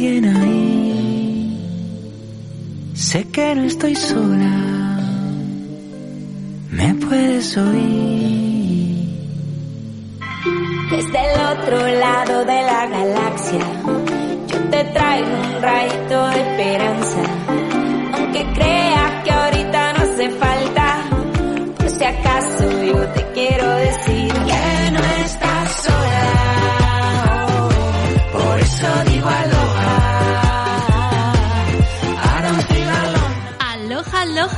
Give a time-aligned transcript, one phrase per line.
[0.00, 1.56] alguien ahí.
[2.94, 4.56] Sé que no estoy sola.
[6.70, 9.08] Me puedes oír.
[10.90, 11.76] Desde el otro
[12.06, 13.66] lado de la galaxia,
[14.48, 17.22] yo te traigo un rayito de esperanza.
[18.14, 20.86] Aunque crea que ahorita no hace falta,
[21.76, 24.29] por si acaso yo te quiero decir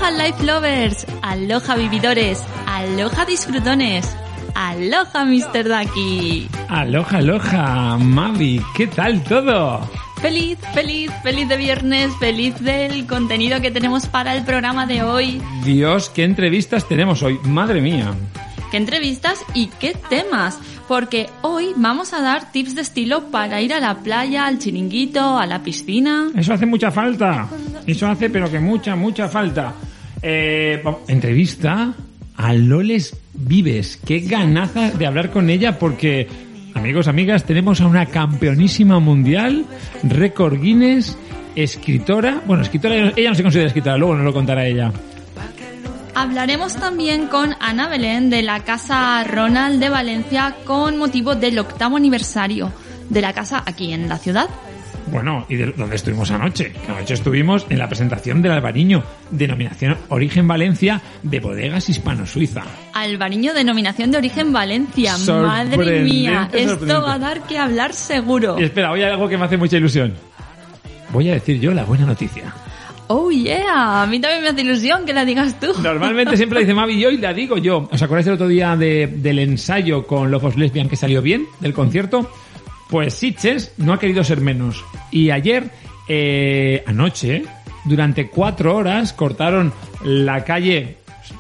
[0.03, 1.07] Aloha, life lovers.
[1.23, 2.43] Aloha, vividores.
[2.67, 4.17] Aloha, disfrutones.
[4.53, 5.63] Aloha, Mr.
[5.63, 6.49] Ducky.
[6.69, 9.89] Aloha, aloha, Mavi, ¿qué tal todo?
[10.21, 15.41] Feliz, feliz, feliz de viernes, feliz del contenido que tenemos para el programa de hoy.
[15.65, 18.13] Dios, qué entrevistas tenemos hoy, madre mía.
[18.73, 20.59] ¿Qué entrevistas y qué temas?
[20.89, 25.39] Porque hoy vamos a dar tips de estilo para ir a la playa, al chiringuito,
[25.39, 26.29] a la piscina.
[26.35, 27.49] Eso hace mucha falta.
[27.87, 29.73] Eso hace, pero que mucha, mucha falta.
[30.23, 31.95] Eh, entrevista
[32.37, 33.99] a Loles Vives.
[34.07, 36.29] Qué ganaza de hablar con ella porque,
[36.75, 39.67] amigos, amigas, tenemos a una campeonísima mundial,
[40.05, 41.19] récord Guinness,
[41.57, 42.41] escritora.
[42.47, 44.93] Bueno, escritora, ella no se considera escritora, luego nos lo contará ella.
[46.15, 51.97] Hablaremos también con Ana Belén de la Casa Ronald de Valencia con motivo del octavo
[51.97, 52.71] aniversario
[53.09, 54.49] de la casa aquí en la ciudad.
[55.11, 56.73] Bueno, y de dónde estuvimos anoche.
[56.73, 62.63] Que anoche estuvimos en la presentación del Albariño, denominación Origen Valencia de Bodegas Hispano-Suiza.
[62.95, 65.15] Albariño denominación de origen Valencia.
[65.27, 68.57] Madre mía, esto va a dar que hablar seguro.
[68.59, 70.15] Y espera, hoy hay algo que me hace mucha ilusión.
[71.13, 72.45] Voy a decir yo la buena noticia.
[73.09, 75.67] Oh yeah, a mí también me hace ilusión que la digas tú.
[75.83, 77.87] Normalmente siempre la dice Mavi y hoy la digo yo.
[77.93, 81.75] ¿Os acordáis el otro día de- del ensayo con Lofos Lesbian que salió bien, del
[81.75, 82.31] concierto?
[82.89, 84.85] Pues Sitges no ha querido ser menos.
[85.11, 85.71] Y ayer,
[86.09, 87.45] eh, anoche,
[87.85, 89.73] durante cuatro horas cortaron
[90.05, 90.97] la calle,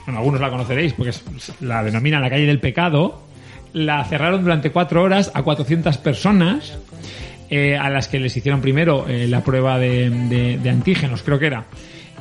[0.06, 1.12] bueno, algunos la conoceréis porque
[1.61, 3.22] la denominan la calle del pecado,
[3.72, 6.78] la cerraron durante cuatro horas a 400 personas
[7.50, 11.39] eh, a las que les hicieron primero eh, la prueba de, de- de antígenos, creo
[11.39, 11.65] que era,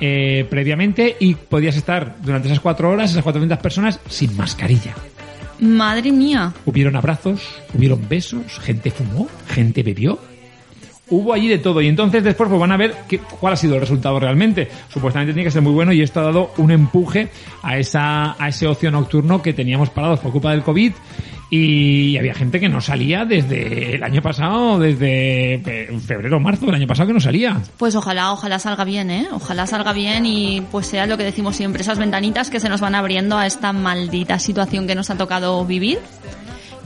[0.02, 4.94] eh, previamente y podías estar durante esas cuatro horas, esas 400 personas, sin mascarilla.
[5.62, 6.54] Madre mía.
[6.66, 10.18] Hubieron abrazos, hubieron besos, gente fumó, gente bebió.
[11.12, 13.76] Hubo allí de todo y entonces después pues van a ver qué, cuál ha sido
[13.76, 14.68] el resultado realmente.
[14.92, 17.28] Supuestamente tiene que ser muy bueno y esto ha dado un empuje
[17.62, 20.94] a esa a ese ocio nocturno que teníamos parados por culpa del COVID
[21.54, 26.76] y había gente que no salía desde el año pasado, desde fe- febrero marzo del
[26.76, 27.62] año pasado que no salía.
[27.78, 29.28] Pues ojalá, ojalá salga bien, ¿eh?
[29.34, 32.80] Ojalá salga bien y pues sea lo que decimos siempre, esas ventanitas que se nos
[32.80, 36.00] van abriendo a esta maldita situación que nos ha tocado vivir.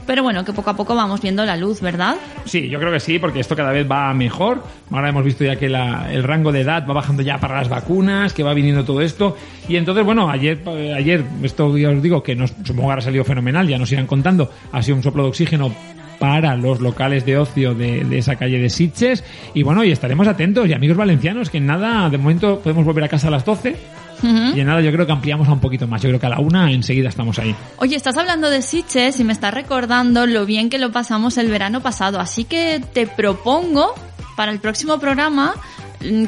[0.06, 2.16] Pero bueno, que poco a poco vamos viendo la luz, ¿verdad?
[2.44, 4.62] Sí, yo creo que sí, porque esto cada vez va mejor.
[4.90, 7.68] Ahora hemos visto ya que la- el rango de edad va bajando ya para las
[7.68, 9.36] vacunas, que va viniendo todo esto.
[9.68, 12.98] Y entonces, bueno, ayer, eh, ayer esto ya os digo que nos, supongo que ahora
[12.98, 14.50] ha salido fenomenal, ya nos irán contando.
[14.72, 15.72] Ha sido un soplo de oxígeno
[16.18, 19.24] para los locales de ocio de, de esa calle de Sitges.
[19.54, 20.68] Y bueno, y estaremos atentos.
[20.68, 23.76] Y amigos valencianos, que en nada, de momento podemos volver a casa a las 12.
[24.22, 26.00] Y en nada, yo creo que ampliamos a un poquito más.
[26.02, 27.54] Yo creo que a la una enseguida estamos ahí.
[27.78, 31.50] Oye, estás hablando de Sitges y me estás recordando lo bien que lo pasamos el
[31.50, 33.94] verano pasado, así que te propongo
[34.36, 35.54] para el próximo programa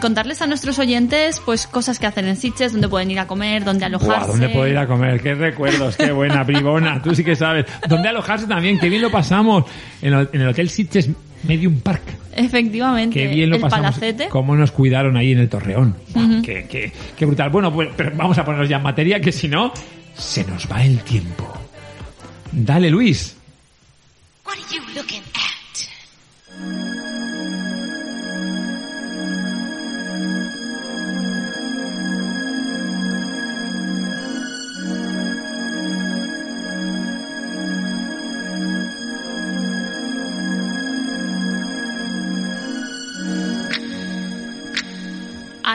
[0.00, 3.64] contarles a nuestros oyentes pues cosas que hacen en Sitges, dónde pueden ir a comer,
[3.64, 4.18] dónde alojarse.
[4.18, 5.20] Buah, ¿Dónde puedo ir a comer?
[5.22, 7.02] Qué recuerdos, qué buena, bribona.
[7.02, 7.66] Tú sí que sabes.
[7.88, 8.78] ¿Dónde alojarse también?
[8.78, 9.64] Qué bien lo pasamos.
[10.02, 11.10] En el, en el Hotel Sitges
[11.44, 12.02] Medium Park.
[12.34, 13.86] Efectivamente, Qué bien lo el pasamos.
[13.94, 14.28] palacete.
[14.28, 15.96] Cómo nos cuidaron ahí en el Torreón.
[16.14, 17.50] Buah, qué, qué- qué brutal.
[17.50, 19.72] Bueno, pues pero vamos a ponernos ya en materia, que si no,
[20.16, 21.52] se nos va el tiempo.
[22.52, 23.36] Dale, Luis.
[24.46, 24.80] What are you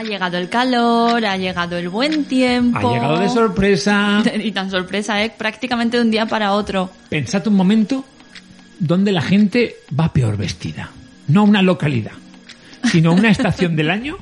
[0.03, 2.89] Ha llegado el calor, ha llegado el buen tiempo.
[2.89, 4.21] Ha llegado de sorpresa.
[4.44, 5.33] Y tan sorpresa, ¿eh?
[5.35, 6.89] Prácticamente de un día para otro.
[7.07, 8.03] Pensad un momento
[8.79, 10.89] donde la gente va peor vestida.
[11.29, 12.11] No una localidad,
[12.83, 14.17] sino una estación del año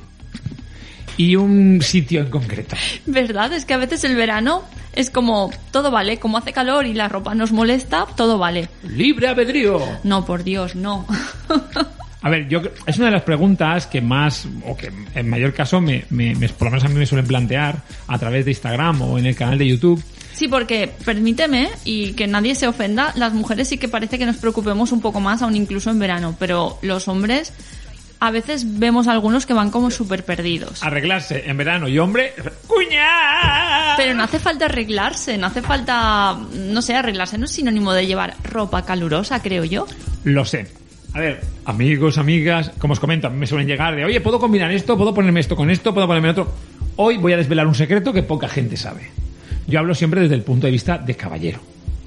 [1.16, 2.76] y un sitio en concreto.
[3.06, 3.52] ¿Verdad?
[3.52, 4.62] Es que a veces el verano
[4.92, 8.68] es como todo vale, como hace calor y la ropa nos molesta, todo vale.
[8.84, 9.80] Libre albedrío.
[10.04, 11.06] No, por Dios, no.
[12.22, 15.80] A ver, yo es una de las preguntas que más, o que en mayor caso,
[15.80, 19.02] me, me- me- por lo menos a mí me suelen plantear a través de Instagram
[19.02, 20.02] o en el canal de YouTube.
[20.32, 24.36] Sí, porque permíteme y que nadie se ofenda, las mujeres sí que parece que nos
[24.36, 27.52] preocupemos un poco más, aún incluso en verano, pero los hombres
[28.18, 30.82] a veces vemos algunos que van como súper perdidos.
[30.84, 32.32] Arreglarse en verano y hombre,
[32.68, 33.96] ¡cuña!
[33.96, 38.06] Pero no hace falta arreglarse, no hace falta, no sé, arreglarse no es sinónimo de
[38.06, 39.86] llevar ropa calurosa, creo yo.
[40.24, 40.68] Lo sé.
[41.14, 44.96] A ver, amigos, amigas, como os mí me suelen llegar de, oye, ¿puedo combinar esto?
[44.96, 45.92] ¿Puedo ponerme esto con esto?
[45.92, 46.50] ¿Puedo ponerme otro?
[46.96, 49.10] Hoy voy a desvelar un secreto que poca gente sabe.
[49.66, 51.60] Yo hablo siempre desde el punto de vista de caballero.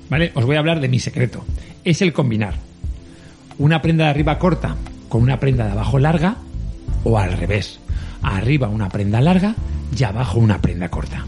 [0.09, 0.31] ¿Vale?
[0.33, 1.43] Os voy a hablar de mi secreto.
[1.83, 2.55] Es el combinar
[3.57, 4.75] una prenda de arriba corta
[5.07, 6.37] con una prenda de abajo larga
[7.03, 7.79] o al revés.
[8.23, 9.55] Arriba una prenda larga
[9.95, 11.25] y abajo una prenda corta.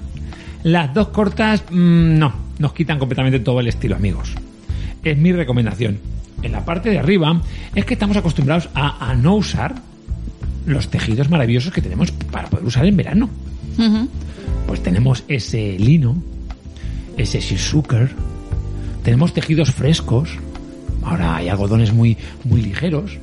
[0.63, 4.33] Las dos cortas, mmm, no, nos quitan completamente todo el estilo, amigos.
[5.03, 6.16] Es mi recomendación.
[6.43, 7.41] En la parte de arriba
[7.75, 9.75] es que estamos acostumbrados a, a no usar
[10.65, 13.29] los tejidos maravillosos que tenemos para poder usar en verano.
[14.67, 16.15] Pues tenemos ese lino,
[17.17, 18.09] ese shizuker,
[19.03, 20.29] tenemos tejidos frescos,
[21.03, 23.17] ahora hay algodones muy, muy ligeros.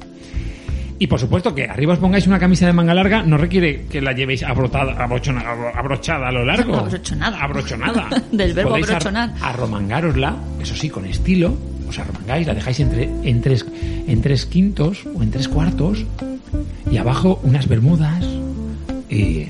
[0.99, 4.01] Y por supuesto que arriba os pongáis una camisa de manga larga no requiere que
[4.01, 6.77] la llevéis abrotada, abrochona- abro- abrochada a lo largo.
[6.77, 7.41] Abrochonada.
[7.43, 8.09] Abrochonada.
[8.33, 9.35] Del verbo Podéis ar- abrochonar.
[9.43, 11.57] arromangárosla, eso sí, con estilo.
[11.89, 13.67] Os arromangáis, la dejáis entre, en, tres,
[14.07, 16.05] en tres quintos o en tres cuartos.
[16.91, 18.25] Y abajo unas bermudas.
[19.11, 19.47] Y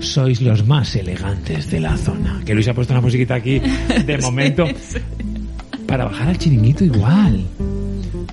[0.00, 2.40] sois los más elegantes de la zona.
[2.44, 4.66] Que Luis ha puesto una musiquita aquí de momento.
[5.86, 7.44] Para bajar al chiringuito igual.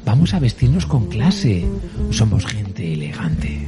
[0.06, 1.66] Vamos a vestirnos con clase.
[2.12, 3.68] Somos gente elegante.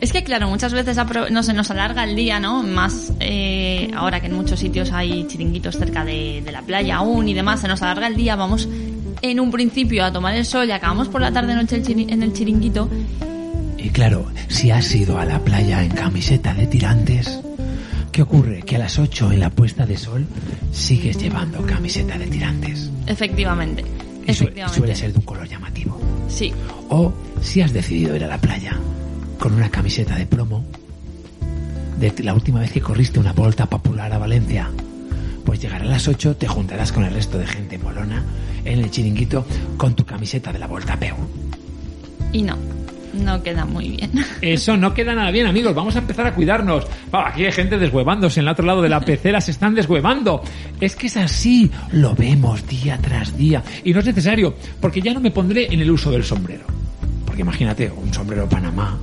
[0.00, 0.96] Es que claro, muchas veces
[1.30, 2.62] no se nos alarga el día, ¿no?
[2.62, 7.28] Más eh, ahora que en muchos sitios hay chiringuitos cerca de, de la playa aún
[7.28, 8.66] y demás, se nos alarga el día, vamos
[9.22, 12.32] en un principio a tomar el sol y acabamos por la tarde noche en el
[12.32, 12.88] chiringuito.
[13.78, 17.40] Y claro, si has ido a la playa en camiseta de tirantes,
[18.12, 18.62] ¿qué ocurre?
[18.62, 20.26] Que a las 8 en la puesta de sol
[20.72, 22.90] sigues llevando camiseta de tirantes.
[23.06, 23.82] Efectivamente,
[24.26, 24.78] Y su- efectivamente.
[24.78, 25.98] suele ser de un color llamativo.
[26.28, 26.52] Sí,
[26.90, 28.76] O si has decidido ir a la playa
[29.38, 30.64] con una camiseta de promo,
[31.98, 34.70] de la última vez que corriste una volta popular a Valencia,
[35.44, 38.22] pues llegará a las 8, te juntarás con el resto de gente molona
[38.64, 39.44] en el chiringuito
[39.76, 41.14] con tu camiseta de la Volta Peu.
[42.32, 42.56] y no,
[43.14, 44.10] no queda muy bien.
[44.40, 45.74] Eso no queda nada bien, amigos.
[45.74, 46.86] Vamos a empezar a cuidarnos.
[47.12, 48.40] Va, aquí hay gente deshuevándose.
[48.40, 50.42] En el otro lado de la pecera se están deshuevando.
[50.80, 51.70] Es que es así.
[51.92, 53.62] Lo vemos día tras día.
[53.84, 56.64] Y no es necesario, porque ya no me pondré en el uso del sombrero.
[57.26, 58.98] Porque imagínate, un sombrero Panamá.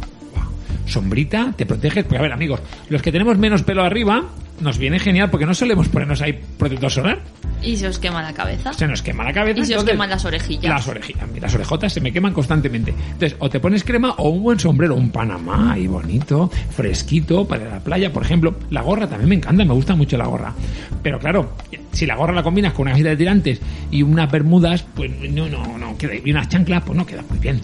[0.85, 2.05] Sombrita, te proteges.
[2.05, 4.23] Porque a ver, amigos, los que tenemos menos pelo arriba,
[4.61, 7.19] nos viene genial porque no solemos ponernos ahí protector solar.
[7.61, 8.73] Y se os quema la cabeza.
[8.73, 9.59] Se nos quema la cabeza.
[9.59, 10.69] Y se os queman las orejillas.
[10.69, 12.91] Las orejillas, las orejotas se me queman constantemente.
[12.91, 17.69] Entonces, o te pones crema o un buen sombrero, un Panamá y bonito, fresquito para
[17.69, 18.55] la playa, por ejemplo.
[18.69, 20.53] La gorra también me encanta, me gusta mucho la gorra.
[21.01, 21.53] Pero claro,
[21.91, 23.61] si la gorra la combinas con una camiseta de tirantes
[23.91, 26.13] y unas bermudas, pues no, no, no queda.
[26.23, 27.61] Y unas chanclas, pues no queda muy bien.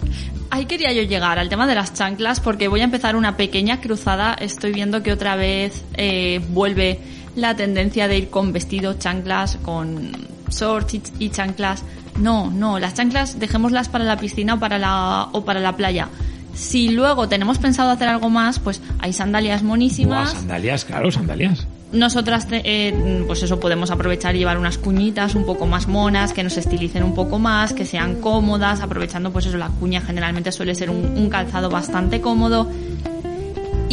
[0.50, 3.82] Ahí quería yo llegar al tema de las chanclas porque voy a empezar una pequeña
[3.82, 4.34] cruzada.
[4.34, 7.00] Estoy viendo que otra vez eh, vuelve
[7.36, 10.12] la tendencia de ir con vestido, chanclas, con
[10.50, 11.84] shorts y, chanclas.
[12.20, 16.10] No, no, las chanclas dejémoslas para la piscina o para la, o para la playa.
[16.54, 20.32] Si luego tenemos pensado hacer algo más, pues hay sandalias Buah, monísimas.
[20.34, 21.66] sandalias, claro, sandalias.
[21.92, 26.44] Nosotras, eh, pues eso, podemos aprovechar y llevar unas cuñitas un poco más monas, que
[26.44, 30.74] nos estilicen un poco más, que sean cómodas, aprovechando pues eso, la cuña generalmente suele
[30.74, 32.68] ser un, un calzado bastante cómodo.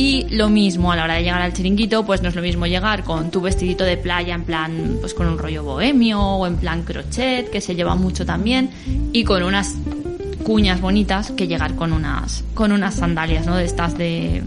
[0.00, 2.66] Y lo mismo a la hora de llegar al chiringuito, pues no es lo mismo
[2.66, 6.56] llegar con tu vestidito de playa en plan, pues con un rollo bohemio o en
[6.56, 8.70] plan crochet, que se lleva mucho también,
[9.12, 9.74] y con unas
[10.42, 13.56] cuñas bonitas que llegar con unas, con unas sandalias, ¿no?
[13.56, 14.42] De estas de,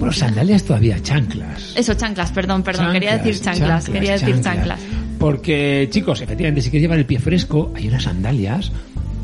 [0.00, 1.72] Bueno, sandalias todavía, chanclas.
[1.76, 4.80] eso, chanclas, perdón, perdón, quería decir chanclas, quería decir chanclas.
[5.20, 8.72] Porque, chicos, efectivamente, si quieres llevar el pie fresco, hay unas sandalias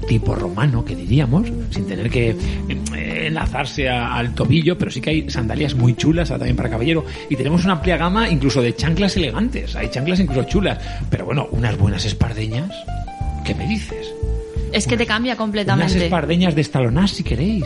[0.08, 5.10] tipo romano, que diríamos, sin tener que eh, enlazarse a- al tobillo, pero sí que
[5.10, 7.04] hay sandalias muy chulas también para caballero.
[7.30, 9.74] Y tenemos una amplia gama incluso de chanclas elegantes.
[9.76, 10.78] Hay chanclas incluso chulas.
[11.10, 12.70] Pero bueno, unas buenas espardeñas.
[13.44, 14.12] ¿Qué me dices?
[14.72, 16.04] Es que te cambia Unas completamente.
[16.04, 17.64] espardeñas de estalonás, si queréis.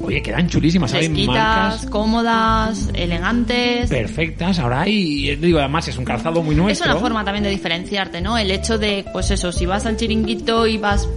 [0.00, 0.90] Oye, quedan chulísimas.
[0.92, 3.90] Fresquitas, marcas cómodas, elegantes.
[3.90, 4.58] perfectas.
[4.58, 6.92] Ahora hay, eh, digo, además es un calzado muy Es nuestro.
[6.92, 8.38] una forma también de diferenciarte, ¿no?
[8.38, 11.08] El hecho de, pues eso, si vas al chiringuito y vas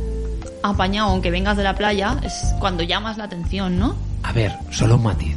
[0.63, 3.95] apañado aunque vengas de la playa, es cuando llamas la atención, ¿no?
[4.23, 5.35] A ver, solo un matiz.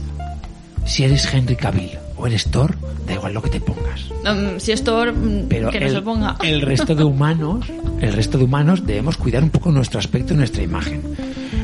[0.84, 2.76] Si eres Henry Cavill o eres Thor,
[3.06, 4.10] da igual lo que te pongas.
[4.24, 6.36] Mm, si es Thor, mm, Pero que no el, se ponga.
[6.42, 7.66] el resto de humanos,
[8.00, 11.02] el resto de humanos debemos cuidar un poco nuestro aspecto y nuestra imagen.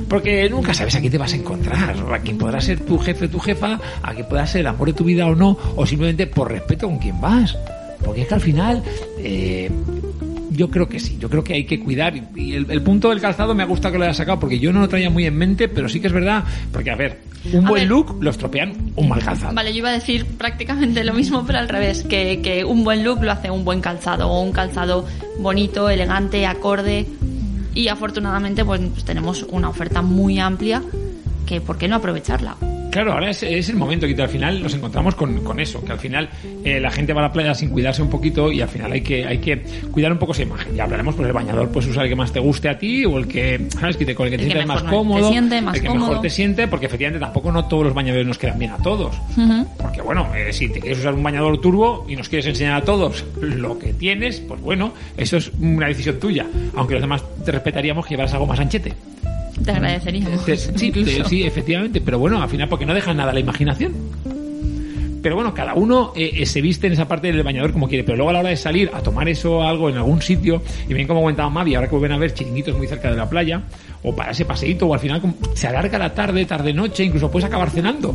[0.08, 3.26] Porque nunca sabes a quién te vas a encontrar, a quién podrá ser tu jefe
[3.26, 5.86] o tu jefa, a quién pueda ser el amor de tu vida o no, o
[5.86, 7.56] simplemente por respeto con quién vas.
[8.04, 8.82] Porque es que al final,
[9.18, 9.70] eh,
[10.60, 12.14] yo creo que sí, yo creo que hay que cuidar.
[12.36, 14.74] Y- el, el punto del calzado me ha gustado que lo hayas sacado porque yo
[14.74, 16.44] no lo traía muy en mente, pero sí que es verdad.
[16.70, 17.88] Porque, a ver, un A buen ver.
[17.88, 19.54] look lo estropean un mal calzado.
[19.54, 23.02] Vale, yo iba a decir prácticamente lo mismo, pero al revés, que, que un buen
[23.04, 25.06] look lo hace un buen calzado, o un calzado
[25.38, 27.06] bonito, elegante, acorde.
[27.74, 30.82] Y afortunadamente, pues, pues tenemos una oferta muy amplia,
[31.46, 32.56] que ¿por qué no aprovecharla?
[32.90, 35.92] Claro, ahora es, es el momento que al final nos encontramos con, con eso, que
[35.92, 36.28] al final
[36.64, 39.00] eh, la gente va a la playa sin cuidarse un poquito y al final hay
[39.00, 40.74] que, hay que cuidar un poco esa imagen.
[40.74, 43.18] Ya hablaremos, pues el bañador pues usar el que más te guste a ti o
[43.18, 43.96] el que, ¿sabes?
[43.96, 45.74] Que te, con el que te El que sientas más mejor te cómodo, siente, más
[45.76, 46.06] el que cómodo.
[46.08, 49.16] mejor te siente, porque efectivamente tampoco no todos los bañadores nos quedan bien a todos.
[49.36, 49.66] Ujú.
[49.78, 52.82] Porque bueno, eh, si te quieres usar un bañador turbo y nos quieres enseñar a
[52.84, 56.46] todos lo que tienes, pues bueno, eso es una decisión tuya.
[56.74, 58.94] Aunque los demás te respetaríamos que llevaras algo más anchete.
[59.64, 60.44] Te agradeceríamos.
[60.44, 63.40] Te- sí, te- sí, efectivamente, pero bueno, al final porque no dejan nada a la
[63.40, 63.92] imaginación.
[65.22, 68.04] Pero bueno, cada uno eh, eh, se viste en esa parte del bañador como quiere,
[68.04, 70.94] pero luego a la hora de salir a tomar eso algo en algún sitio, y
[70.94, 73.60] bien como comentaba Mavi, ahora que vuelven a ver chiringuitos muy cerca de la playa,
[74.02, 77.46] o para ese paseíto, o al final como se alarga la tarde, tarde-noche, incluso puedes
[77.46, 78.14] acabar cenando.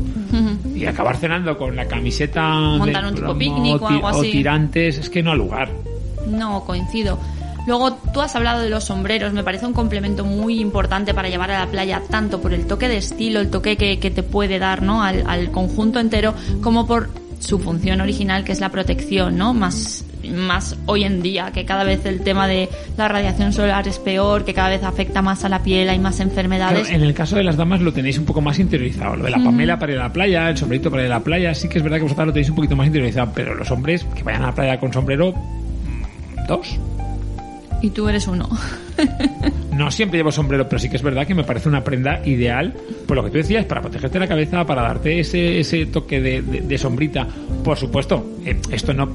[0.75, 4.31] Y acabar cenando con la camiseta Montar un tipo picnic o algo así.
[4.31, 5.69] tirantes, es que no ha lugar.
[6.27, 7.19] No, coincido.
[7.67, 11.51] Luego, tú has hablado de los sombreros, me parece un complemento muy importante para llevar
[11.51, 14.59] a la playa, tanto por el toque de estilo, el toque que, que te puede
[14.59, 15.03] dar ¿no?
[15.03, 19.53] al, al conjunto entero, como por su función original, que es la protección, ¿no?
[19.53, 23.99] Más, más hoy en día, que cada vez el tema de la radiación solar es
[23.99, 26.87] peor, que cada vez afecta más a la piel, hay más enfermedades.
[26.87, 29.15] Claro, en el caso de las damas lo tenéis un poco más interiorizado.
[29.15, 31.23] Lo de la Pamela para ir a la playa, el sombrerito para ir a la
[31.23, 33.69] playa, sí que es verdad que vosotros lo tenéis un poquito más interiorizado, pero los
[33.71, 36.79] hombres que vayan a la playa con sombrero, mm, dos.
[37.85, 38.49] Y tú eres uno.
[39.71, 42.73] No siempre llevo sombrero, pero sí que es verdad que me parece una prenda ideal,
[43.05, 46.77] por lo que tú decías, para protegerte la cabeza, para darte ese, ese toque de
[46.77, 47.27] sombrita.
[47.61, 49.09] Por supuesto, eh, esto no.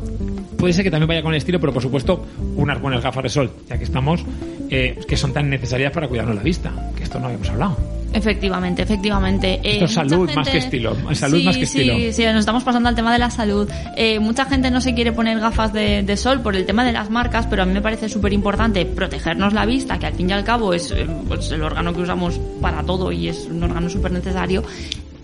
[0.59, 3.29] Puede ser que también vaya con el estilo, pero por supuesto, unas buenas gafas de
[3.31, 4.23] sol, ya que estamos,
[4.69, 8.00] eh, que son tan necesarias para cuidarnos la vista, que esto no habíamos hablado.
[8.13, 9.61] Efectivamente, efectivamente.
[9.63, 12.13] Esto es salud más que estilo, salud sí, más que sí, estilo.
[12.13, 13.69] Sí, nos estamos pasando al tema de la salud.
[13.97, 16.93] Eh, mucha gente no se quiere poner gafas de, de sol por el tema de
[16.93, 20.29] las marcas, pero a mí me parece súper importante protegernos la vista, que al fin
[20.29, 23.63] y al cabo es eh, pues, el órgano que usamos para todo y es un
[23.63, 24.65] órgano súper necesario.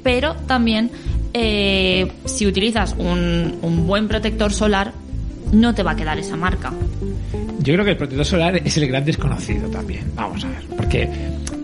[0.03, 0.91] Pero también,
[1.35, 4.93] eh, si utilizas un, un buen protector solar,
[5.53, 6.73] no te va a quedar esa marca.
[7.67, 10.05] Yo creo que el protector solar es el gran desconocido también.
[10.15, 10.59] Vamos a ver.
[10.77, 11.09] Porque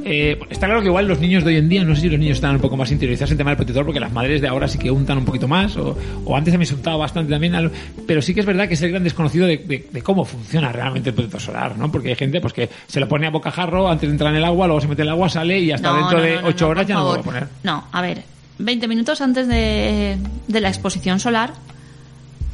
[0.05, 2.19] eh, está claro que igual los niños de hoy en día, no sé si los
[2.19, 4.49] niños están un poco más interiorizados en el tema del protector, porque las madres de
[4.49, 7.55] ahora sí que untan un poquito más, o, o antes también se untaba bastante también,
[7.55, 7.71] al-
[8.07, 10.73] pero sí que es verdad que es el gran desconocido de, de- de cómo funciona
[10.73, 11.91] realmente el protector solar, ¿no?
[11.93, 14.45] Porque hay gente pues que se lo pone a bocajarro antes de entrar en el
[14.45, 16.43] agua, luego se mete en el agua, sale y hasta No, dentro no, de no,
[16.43, 17.49] no, ocho no, horas por ya no lo vuelvo a poner.
[17.63, 18.23] No, a ver,
[18.59, 20.17] 20 minutos antes de,
[20.49, 21.53] de la exposición solar,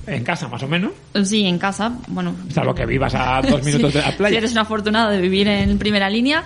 [0.09, 0.93] En casa, más o menos.
[1.25, 2.35] Sí, en casa, bueno.
[2.53, 4.35] Salvo que vivas a dos minutos de la playa.
[4.35, 6.45] Si eres un afortunado de vivir en primera línea,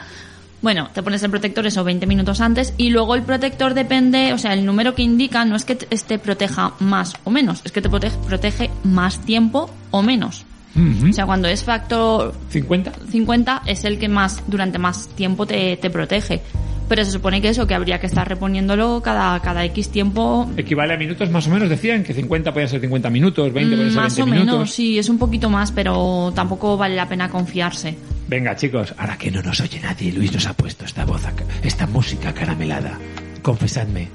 [0.61, 4.39] bueno, te pones el protector eso 20 minutos antes y luego el protector depende, o
[4.39, 7.73] sea, el número que indica no es que te- este proteja más o menos, es
[7.73, 10.45] que te protege, protege más tiempo o menos.
[10.75, 12.93] O sea, cuando es factor 50.
[13.11, 16.41] 50 es el que más durante más tiempo te, te protege.
[16.89, 20.95] Pero se supone que eso, que habría que estar reponiéndolo cada, cada X tiempo Equivale
[20.95, 23.99] a minutos más o menos, decían que 50 podían ser 50 minutos, 20 podían ser
[24.01, 24.55] Mm, más 20 o minutos.
[24.55, 27.97] menos, sí, es un poquito más, pero tampoco vale la pena confiarse.
[28.29, 31.23] Venga, chicos, ahora que no nos oye nadie, Luis nos ha puesto esta voz,
[31.63, 32.99] esta música caramelada.
[33.43, 34.09] Confesadme,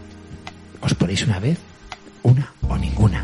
[0.81, 1.57] ¿os ponéis una vez?
[2.23, 3.23] ¿Una o ninguna?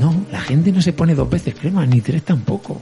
[0.00, 2.80] No, la gente no se pone dos veces crema, ni tres tampoco.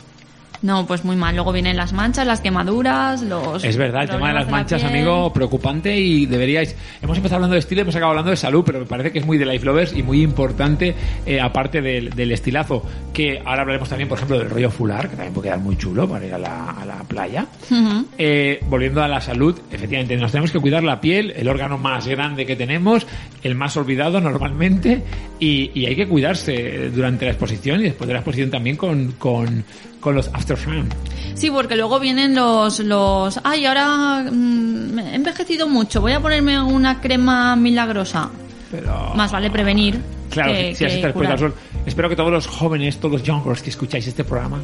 [0.62, 1.34] No, pues muy mal.
[1.34, 3.64] Luego vienen las manchas, las quemaduras, los.
[3.64, 4.92] Es verdad, el tema de las la manchas, piel.
[4.94, 6.76] amigo, preocupante y deberíais...
[7.02, 9.18] Hemos empezado hablando de estilo y hemos acabado hablando de salud, pero me parece que
[9.18, 10.94] es muy de Life Lovers y muy importante,
[11.26, 15.16] eh, aparte del, del estilazo, que ahora hablaremos también, por ejemplo, del rollo fular, que
[15.16, 17.46] también puede quedar muy chulo para ir a la, a la playa.
[17.70, 18.06] Ujú.
[18.16, 22.06] Eh, volviendo a la salud, efectivamente, nos tenemos que cuidar la piel, el órgano más
[22.06, 23.06] grande que tenemos,
[23.42, 25.02] el más olvidado normalmente,
[25.40, 29.12] y, y hay que cuidarse durante la exposición y después de la exposición también con,
[29.12, 29.64] con,
[29.98, 30.88] con los after sun.
[31.34, 32.78] Sí, porque luego vienen los.
[32.80, 38.30] los Ay, ahora mm, he envejecido mucho, voy a ponerme una crema milagrosa.
[38.70, 39.12] Pero...
[39.14, 40.00] Más vale prevenir.
[40.30, 41.38] Claro, que, si, que al curar.
[41.38, 41.54] sol.
[41.84, 44.58] Espero que todos los jóvenes, todos los youngers que escucháis este programa,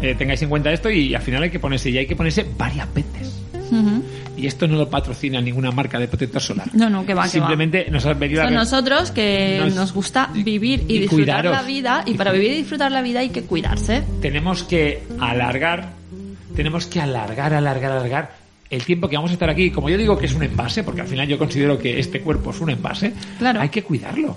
[0.00, 2.46] eh, tengáis en cuenta esto y al final hay que ponerse, y hay que ponerse
[2.56, 3.40] varias veces.
[3.70, 4.02] Ujú.
[4.38, 6.68] Y esto no lo patrocina ninguna marca de protector solar.
[6.72, 9.74] No, no, que va, que Simplemente nos ha venido a Son ver- nosotros que Nos-
[9.74, 11.52] nos, gusta vivir y, y disfrutar cuidaros.
[11.52, 12.02] la vida.
[12.06, 14.02] Y para vivir y disfrutar la vida hay que cuidarse.
[14.22, 15.90] tenemos que alargar,
[16.54, 18.30] tenemos que alargar, alargar, alargar
[18.70, 19.70] el tiempo que vamos a estar aquí.
[19.70, 22.50] Como yo digo que es un envase, porque al final yo considero que este cuerpo
[22.50, 23.60] es un envase, Claro.
[23.60, 24.36] hay que cuidarlo.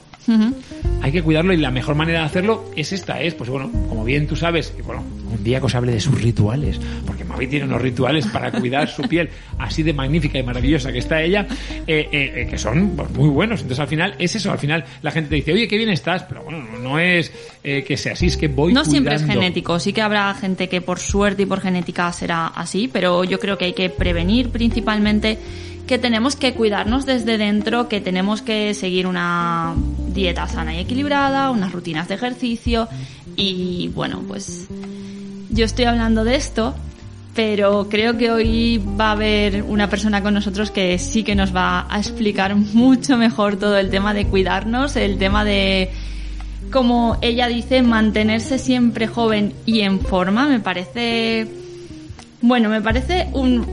[1.02, 4.04] Hay que cuidarlo y la mejor manera de hacerlo es esta, es, pues bueno, como
[4.06, 7.48] bien tú sabes, y bueno, un día que os hable de sus rituales, porque Mavi
[7.48, 11.48] tiene unos rituales para cuidar su piel así de magnífica y maravillosa que está ella,
[11.88, 13.62] eh, eh, eh, que son pues, muy buenos.
[13.62, 16.24] Entonces al final es eso, al final la gente te dice, oye, qué bien estás,
[16.24, 19.94] pero bueno, no es que sea así, es que voy No siempre es genético, sí
[19.94, 23.66] que habrá gente que por suerte y por genética será así, pero yo creo que
[23.66, 25.38] hay que prevenir principalmente
[25.88, 29.76] que tenemos que cuidarnos desde dentro, que tenemos que seguir una
[30.14, 32.88] dieta sana y equilibrada, unas rutinas de ejercicio
[33.36, 34.68] y bueno, pues
[35.52, 36.74] yo estoy hablando de esto,
[37.36, 41.56] pero creo que hoy va a haber una persona con nosotros que sí que nos
[41.56, 45.90] va a explicar mucho mejor todo el tema de cuidarnos, el tema de,
[46.72, 50.48] como ella dice, mantenerse siempre joven y en forma.
[50.48, 51.48] Me parece,
[52.42, 53.66] bueno, me parece un,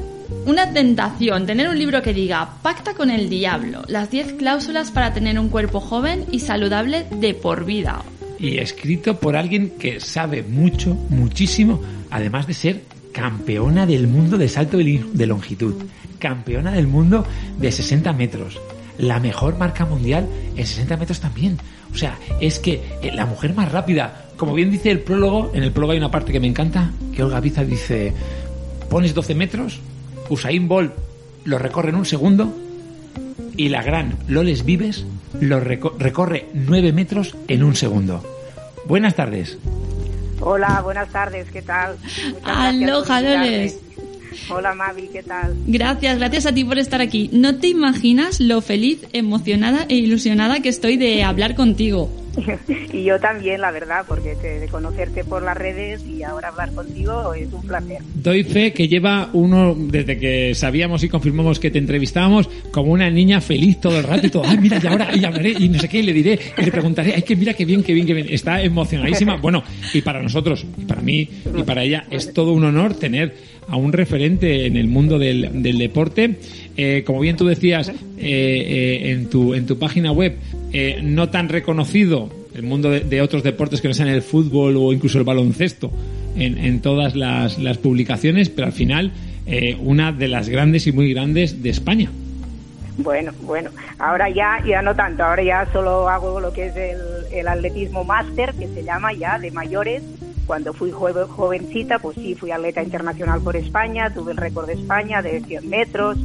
[0.47, 5.13] una tentación tener un libro que diga Pacta con el diablo, las 10 cláusulas para
[5.13, 8.03] tener un cuerpo joven y saludable de por vida.
[8.39, 14.49] Y escrito por alguien que sabe mucho, muchísimo, además de ser campeona del mundo de
[14.49, 15.75] salto de longitud,
[16.19, 17.27] campeona del mundo
[17.59, 18.61] de 60 metros,
[18.99, 21.59] la mejor marca mundial en 60 metros también.
[21.93, 25.63] O sea, es que eh, la mujer más rápida, como bien dice el prólogo, en
[25.63, 28.13] el prólogo hay una parte que me encanta, que Olga Biza dice,
[28.89, 29.81] pones 12 metros,
[30.29, 30.93] Usain Bolt
[31.45, 32.53] lo recorre en un segundo
[33.59, 35.05] y la gran Loles Vives
[35.41, 38.25] lo recorre 9 metros en un segundo.
[38.87, 39.59] Buenas tardes.
[40.41, 41.97] Hola, buenas tardes, ¿qué tal?
[42.45, 43.79] Aloha, Loles.
[44.51, 45.55] Hola Mavi, ¿qué tal?
[45.67, 47.29] Gracias, gracias a ti por estar aquí.
[47.33, 52.09] No te imaginas lo feliz, emocionada e ilusionada que estoy de hablar contigo.
[52.93, 57.35] y yo también, la verdad, porque de conocerte por las redes y ahora hablar contigo
[57.35, 57.99] es un placer.
[58.15, 63.11] Doy fe que lleva uno, desde que sabíamos y confirmamos que te entrevistábamos, como una
[63.11, 65.79] niña feliz todo el rato y todo, ay, mira, y ahora y hablaré y no
[65.79, 68.07] sé qué, y le diré, y le preguntaré, ay, que mira, qué bien, qué bien,
[68.07, 68.27] qué bien.
[68.31, 69.39] Está emocionadísima.
[69.49, 69.63] Bueno,
[69.95, 73.35] y para nosotros, y para mí, y para ella, es todo un honor tener
[73.69, 76.39] a un referente en el mundo del, del deporte.
[76.81, 80.37] Eh, como bien tú decías eh, eh, en, tu, en tu página web,
[80.73, 84.93] eh, no tan reconocido el mundo de, otros deportes que no sean el fútbol o
[84.93, 85.91] incluso el baloncesto
[86.37, 89.13] en, en todas las, las, publicaciones, pero al final
[89.81, 92.11] una de las grandes y muy grandes de España.
[92.99, 96.99] Bueno, bueno, ahora ya, ya no tanto, ahora ya solo hago lo que es el,
[97.33, 100.03] el atletismo máster, que se llama ya de mayores.
[100.47, 105.23] Cuando fui jovencita, pues sí, fui atleta internacional por España, tuve el récord de España
[105.23, 106.19] de 100 metros,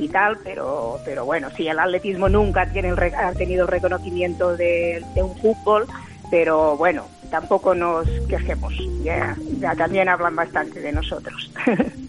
[0.00, 4.56] y tal, pero, pero bueno, sí, el atletismo nunca tiene el, ha tenido el reconocimiento
[4.56, 5.86] de, un fútbol,
[6.30, 11.50] pero bueno, tampoco nos quejemos, ya, ya también hablan bastante de nosotros.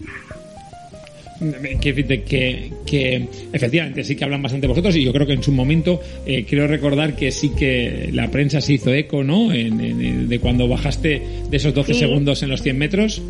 [1.80, 5.42] que, que, que, efectivamente sí que hablan bastante de vosotros y yo creo que en
[5.42, 9.48] su momento eh, quiero recordar que sí que la prensa se hizo eco, ¿no?
[9.48, 13.22] de cuando bajaste de esos 12 segundos en los 100 metros.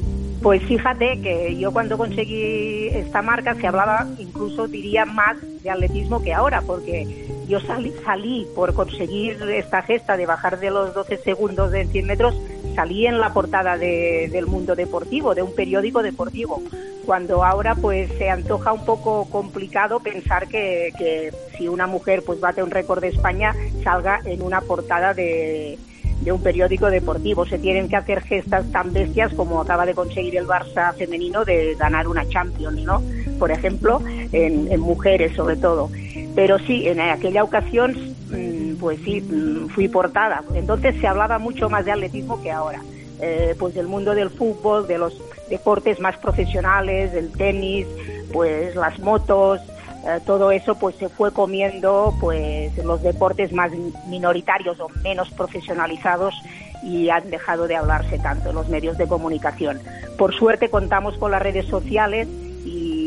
[0.43, 6.21] Pues fíjate que yo cuando conseguí esta marca se hablaba incluso diría más de atletismo
[6.21, 11.19] que ahora, porque yo salí, salí por conseguir esta gesta de bajar de los 12
[11.19, 12.35] segundos de 100 metros,
[12.75, 16.61] salí en la portada de, del mundo deportivo, de un periódico deportivo,
[17.07, 22.41] cuando ahora pues se antoja un poco complicado pensar que, que si una mujer pues
[22.41, 25.79] bate un récord de España salga en una portada de
[26.23, 27.47] de un periódico deportivo.
[27.47, 31.75] Se tienen que hacer gestas tan bestias como acaba de conseguir el Barça femenino de
[31.75, 33.03] ganar una Champions, ¿no?
[33.39, 34.01] Por ejemplo,
[34.33, 35.91] en, mujeres sobre todo.
[36.35, 37.97] Pero sí, en aquella ocasión,
[38.31, 40.43] mm, pues sí, mm, fui portada.
[40.55, 42.81] Entonces se hablaba mucho más de atletismo que ahora.
[43.21, 47.87] Eh, pues del mundo del fútbol, de los deportes más profesionales, del tenis,
[48.33, 49.61] pues las motos,
[50.05, 53.71] eh, todo eso pues se fue comiendo pues los deportes más
[54.07, 56.35] minoritarios o menos profesionalizados
[56.83, 59.81] y han dejado de hablarse tanto en los medios de comunicación.
[60.19, 62.29] Por suerte contamos con las redes sociales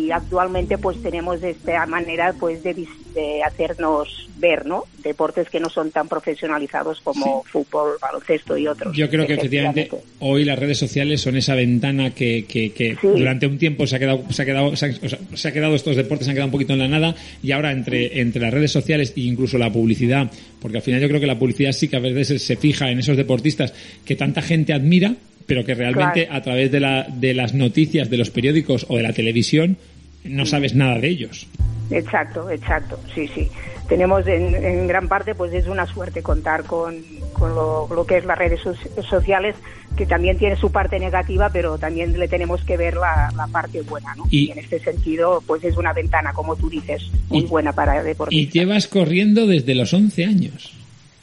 [0.06, 2.74] y actualmente pues tenemos esta manera pues de,
[3.14, 4.84] de hacernos ver, ¿no?
[5.04, 8.96] Deportes que no son tan profesionalizados como fútbol, baloncesto y otros.
[8.96, 9.90] Yo creo que efectivamente
[10.20, 14.24] hoy las redes sociales son esa ventana que, que, durante un tiempo se ha quedado,
[14.30, 16.88] se ha quedado, se ha, quedado estos deportes, se han quedado un poquito en la
[16.88, 20.30] nada y ahora entre, entre las redes sociales e incluso la publicidad,
[20.62, 23.00] porque al final yo creo que la publicidad sí que a veces se fija en
[23.00, 23.74] esos deportistas
[24.06, 25.16] que tanta gente admira,
[25.46, 29.04] pero que realmente a través de, la, de las noticias de los periódicos o de
[29.04, 29.78] la televisión
[30.26, 31.48] no sabes nada de ellos.
[31.92, 33.50] Exacto, exacto, sí, sí.
[33.88, 36.96] Tenemos en, gran parte, pues es una suerte contar con,
[37.34, 38.62] con lo, que es las redes
[39.08, 39.56] sociales,
[39.96, 44.16] que también tiene su parte negativa, pero también le tenemos que ver la, parte buena,
[44.16, 44.26] ¿no?
[44.32, 48.56] Y, en este sentido, pues es una ventana, como tú dices, muy buena para deportistas.
[48.56, 50.74] Y llevas corriendo desde los 11 años.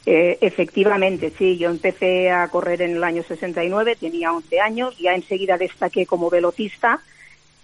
[0.05, 5.15] Eh, efectivamente, sí, yo empecé a correr en el año 69, tenía 11 años, ya
[5.15, 7.01] enseguida destaqué como velocista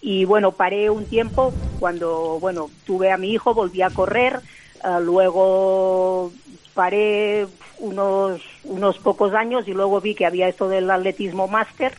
[0.01, 4.39] y bueno, paré un tiempo cuando, bueno, tuve a mi hijo, volví a correr,
[4.83, 6.31] eh, luego
[6.73, 7.45] paré
[7.79, 11.93] unos, unos pocos años y luego vi que había esto del atletismo máster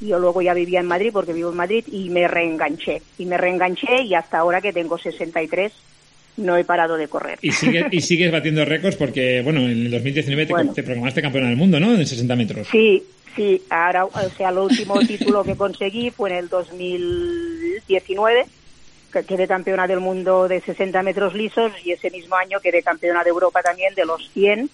[0.00, 3.02] y yo luego ya vivía en Madrid porque vivo en Madrid y me reenganché.
[3.18, 5.72] Y me reenganché y hasta ahora que tengo 63
[6.38, 7.38] no he parado de correr.
[7.42, 11.48] Y, sigue, y sigues batiendo récords porque, bueno, en el 2019 te, te proclamaste campeona
[11.48, 11.94] del mundo, ¿no?
[11.94, 12.68] En 60 metros.
[12.68, 13.02] Sí,
[13.36, 13.62] sí.
[13.70, 18.46] Ahora, o sea, el último título que conseguí fue en el 2019
[19.12, 23.22] que quedé campeona del mundo de 60 metros lisos y ese mismo año quedé campeona
[23.22, 24.70] de Europa también de los 100,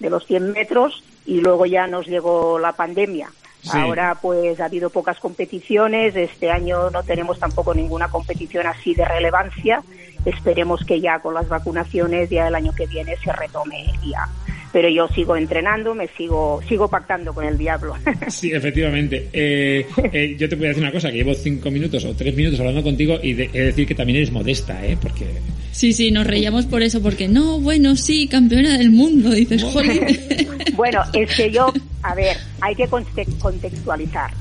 [0.00, 3.30] de los 100 metros y luego ya nos llegó la pandemia.
[3.62, 3.70] Sí.
[3.78, 9.04] Ahora pues ha habido pocas competiciones, este año no tenemos tampoco ninguna competición así de
[9.04, 9.82] relevancia.
[10.24, 14.26] Esperemos que ya con las vacunaciones ya el año que viene se retome ya.
[14.74, 17.94] Pero yo sigo entrenando, me sigo sigo pactando con el diablo.
[18.28, 19.28] Sí, efectivamente.
[19.32, 22.34] Eh, eh, yo te voy a decir una cosa, que llevo cinco minutos o tres
[22.34, 24.98] minutos hablando contigo y de, he de decir que también eres modesta, ¿eh?
[25.00, 25.26] Porque...
[25.70, 30.00] Sí, sí, nos reíamos por eso, porque no, bueno, sí, campeona del mundo, dices, jolín.
[30.74, 34.32] Bueno, es que yo, a ver, hay que conte- contextualizar.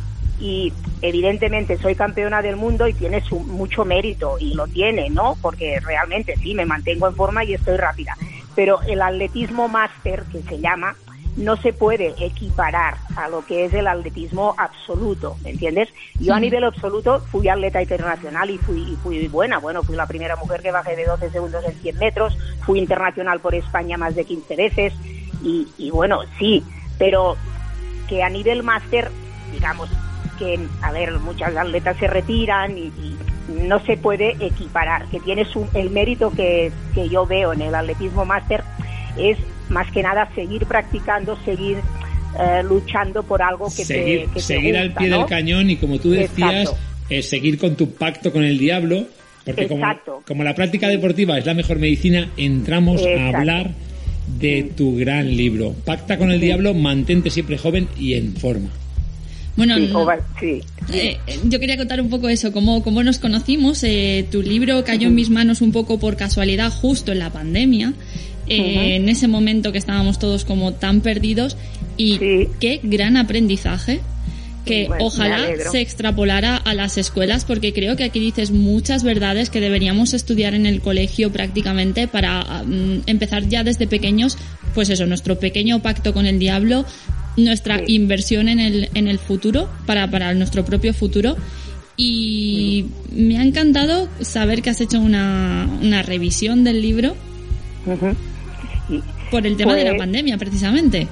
[0.42, 5.38] Y evidentemente soy campeona del mundo y tiene su, mucho mérito, y lo tiene, ¿no?
[5.42, 8.18] Porque realmente sí, me mantengo en forma y estoy rápida.
[8.56, 10.96] Pero el atletismo máster, que se llama,
[11.36, 15.90] no se puede equiparar a lo que es el atletismo absoluto, ¿me entiendes?
[16.20, 20.06] Yo a nivel absoluto fui atleta internacional y fui, y fui buena, bueno, fui la
[20.06, 24.16] primera mujer que bajé de 12 segundos en 100 metros, fui internacional por España más
[24.16, 24.94] de 15 veces
[25.44, 26.64] y, y bueno, sí,
[27.00, 27.36] pero
[28.08, 29.10] que a nivel máster,
[29.52, 29.90] digamos,
[30.38, 35.46] que, a ver, muchas atletas se retiran y, y no se puede equiparar, que tiene
[35.46, 38.64] su, el mérito que, que yo veo en el atletismo máster
[39.18, 39.38] es
[39.70, 41.78] más que nada seguir practicando, seguir
[42.40, 45.20] eh, luchando por algo que seguir te, que te seguir al pie ¿no?
[45.20, 46.74] del cañón y como tú decías,
[47.10, 49.06] eh, seguir con tu pacto con el diablo.
[49.46, 53.72] Porque como, la práctica deportiva es la mejor medicina, entramos a hablar
[54.40, 55.76] de tu gran libro.
[55.86, 58.70] Pacta con el diablo, mantente siempre joven y en forma.
[59.56, 59.76] Bueno,
[60.40, 60.98] Sí, sí.
[60.98, 63.84] Eh, eh, yo quería contar un poco eso, cómo, cómo nos conocimos.
[63.84, 67.94] Eh, tu libro cayó en mis manos un poco por casualidad justo en la pandemia,
[68.48, 71.56] eh, en ese momento que estábamos todos como tan perdidos.
[71.98, 74.02] Y qué gran aprendizaje
[74.66, 75.40] que Bueno, me ojalá
[75.72, 80.54] se extrapolara a las escuelas porque creo que aquí dices muchas verdades que deberíamos estudiar
[80.54, 84.38] en el colegio prácticamente para mm, empezar ya desde pequeños
[84.74, 86.86] pues eso nuestro pequeño pacto con el diablo
[87.38, 87.96] nuestra Sí.
[87.96, 91.36] inversión en el en el futuro para para nuestro propio futuro
[91.98, 97.16] y me ha encantado saber que has hecho una, una revisión del libro
[99.32, 101.08] por el tema de la Pues- pandemia precisamente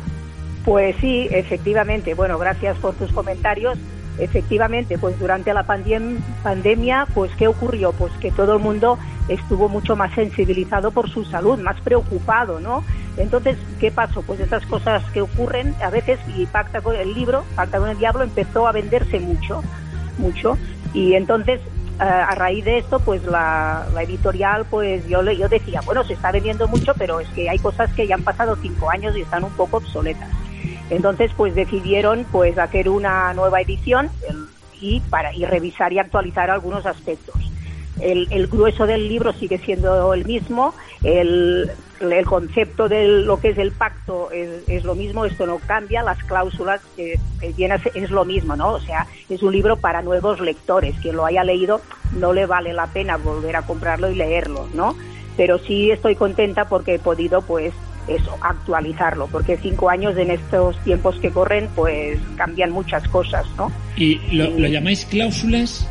[0.65, 2.13] Pues sí, efectivamente.
[2.13, 3.79] Bueno, gracias por tus comentarios.
[4.19, 7.93] Efectivamente, pues durante la pandem- pandemia, pues ¿qué ocurrió?
[7.93, 12.83] Pues que todo el mundo estuvo mucho más sensibilizado por su salud, más preocupado, ¿no?
[13.21, 14.23] Entonces, ¿qué pasó?
[14.23, 17.97] Pues estas cosas que ocurren a veces y Pacta con el libro, Pacta con el
[17.97, 19.63] Diablo, empezó a venderse mucho,
[20.17, 20.57] mucho.
[20.93, 21.59] Y entonces,
[21.99, 26.31] eh, a raíz de esto, pues la, editorial, pues yo, yo decía, bueno, se está
[26.31, 29.43] vendiendo mucho, pero es que hay cosas que ya han pasado cinco años y están
[29.43, 30.29] un poco obsoletas.
[30.89, 34.09] Entonces, pues decidieron pues hacer una nueva edición
[34.81, 37.35] y para y revisar y actualizar algunos aspectos.
[37.99, 43.49] El, el grueso del libro sigue siendo el mismo, el, el concepto de lo que
[43.49, 46.81] es el pacto es, es lo mismo, esto no cambia, las cláusulas
[47.71, 48.69] a ser- es lo mismo, ¿no?
[48.73, 51.81] O sea, es un libro para nuevos lectores, quien lo haya leído
[52.17, 54.95] no le vale la pena volver a comprarlo y leerlo, ¿no?
[55.37, 57.73] Pero sí estoy contenta porque he podido, pues,
[58.07, 63.71] eso, actualizarlo, porque cinco años en estos tiempos que corren, pues cambian muchas cosas, ¿no?
[63.95, 65.87] ¿Y lo, lo llamáis cláusulas?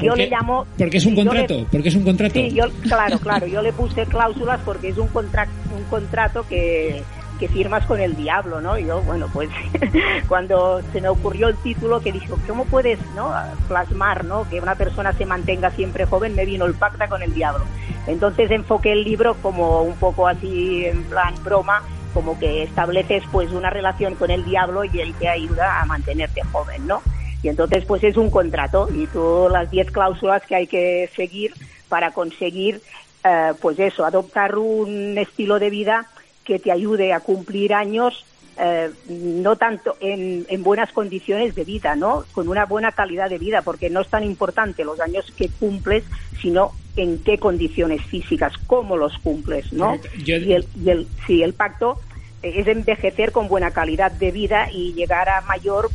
[0.00, 0.66] Yo ¿Por le llamo...
[0.76, 2.34] Porque es un le- contrato, porque es un contrato.
[2.34, 7.02] Sí, yo, claro, claro, yo le puse cláusulas porque es un, contra- un contrato que,
[7.38, 8.78] que firmas con el diablo, ¿no?
[8.78, 9.50] Y yo, bueno, pues
[10.28, 13.32] cuando se me ocurrió el título que dijo, ¿cómo puedes no
[13.68, 14.48] plasmar, ¿no?
[14.48, 17.64] Que una persona se mantenga siempre joven, me vino el pacta con el diablo.
[18.06, 23.50] Entonces enfoqué el libro como un poco así en plan broma, como que estableces pues
[23.50, 27.02] una relación con el diablo y él te ayuda a mantenerte joven, ¿no?
[27.44, 31.52] Y entonces pues es un contrato y tú las 10 cláusulas que hay que seguir
[31.90, 32.80] para conseguir
[33.22, 36.06] eh, pues eso, adoptar un estilo de vida
[36.44, 38.24] que te ayude a cumplir años
[38.58, 42.24] eh, no tanto en, en buenas condiciones de vida, ¿no?
[42.32, 46.04] Con una buena calidad de vida, porque no es tan importante los años que cumples,
[46.40, 49.96] sino en qué condiciones físicas, cómo los cumples, ¿no?
[49.96, 51.98] Yo- Y el, y el, sí, el pacto
[52.42, 55.90] es envejecer con buena calidad de vida y llegar a mayor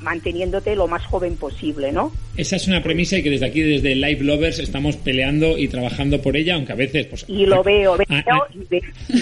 [0.00, 2.12] manteniéndote lo más joven posible, ¿no?
[2.36, 6.20] Esa es una premisa y que desde aquí, desde Live Lovers, estamos peleando y trabajando
[6.20, 7.06] por ella, aunque a veces...
[7.06, 8.06] Pues, y lo veo, veo,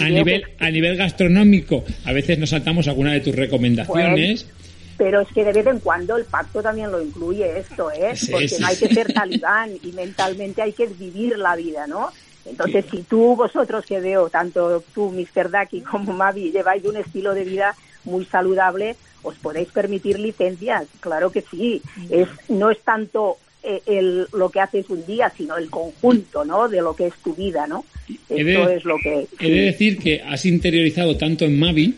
[0.01, 4.43] a, nivel, a nivel gastronómico, a veces nos saltamos alguna de tus recomendaciones.
[4.43, 4.65] Pues,
[4.97, 8.13] pero es que de vez en cuando el pacto también lo incluye esto, ¿eh?
[8.31, 12.11] Porque no hay que ser talibán y mentalmente hay que vivir la vida, ¿no?
[12.45, 15.49] Entonces, si tú, vosotros que veo, tanto tú, Mr.
[15.49, 21.31] Daki, como Mavi, lleváis un estilo de vida muy saludable, os podéis permitir licencias, claro
[21.31, 21.81] que sí.
[22.09, 26.69] Es, no es tanto eh, el, lo que haces un día, sino el conjunto, ¿no?
[26.69, 27.83] De lo que es tu vida, ¿no?
[28.29, 29.27] Esto es lo que...
[29.39, 31.95] He de decir que has interiorizado tanto en Mavi,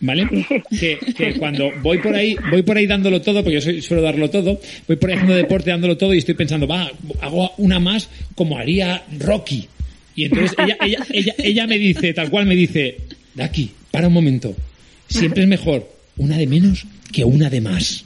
[0.00, 0.28] ¿vale?
[0.78, 4.02] Que, que, cuando voy por ahí, voy por ahí dándolo todo, porque yo soy, suelo
[4.02, 7.80] darlo todo, voy por ahí haciendo deporte dándolo todo y estoy pensando, va, hago una
[7.80, 9.68] más como haría Rocky.
[10.14, 12.98] Y entonces ella, ella, ella, ella me dice, tal cual me dice,
[13.34, 14.54] Daki, para un momento,
[15.08, 18.04] siempre es mejor una de menos que una de más.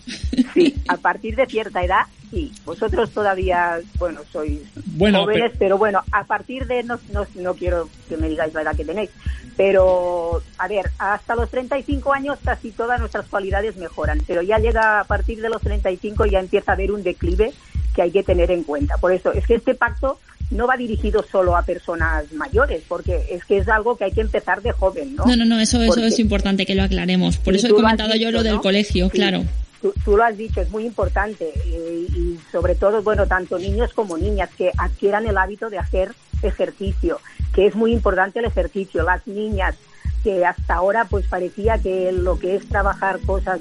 [0.55, 2.53] Sí, a partir de cierta edad, sí.
[2.65, 4.61] Vosotros todavía, bueno, sois
[4.99, 5.79] jóvenes, pero...
[5.79, 9.11] bueno, a partir de, no, no, no quiero que me digáis la edad que tenéis,
[9.57, 15.01] pero a ver, hasta los 35 años casi todas nuestras cualidades mejoran, pero ya llega
[15.01, 17.53] a partir de los 35 ya empieza a haber un declive
[17.95, 18.97] que hay que tener en cuenta.
[18.99, 20.19] Por eso es que este pacto
[20.51, 24.21] no va dirigido solo a personas mayores, porque es que es algo que hay que
[24.21, 25.25] empezar de joven, ¿no?
[25.25, 27.37] No, no, no, eso, eso es importante que lo aclaremos.
[27.39, 29.45] Por eso he comentado yo lo del colegio, claro.
[29.81, 34.19] Tú, lo has dicho, es muy importante y, y, sobre todo, bueno, tanto niños como
[34.19, 37.19] niñas que adquieran el hábito de hacer ejercicio,
[37.55, 39.03] que es muy importante el ejercicio.
[39.03, 39.77] Las niñas
[40.23, 43.61] que hasta ahora pues parecía que lo que es trabajar cosas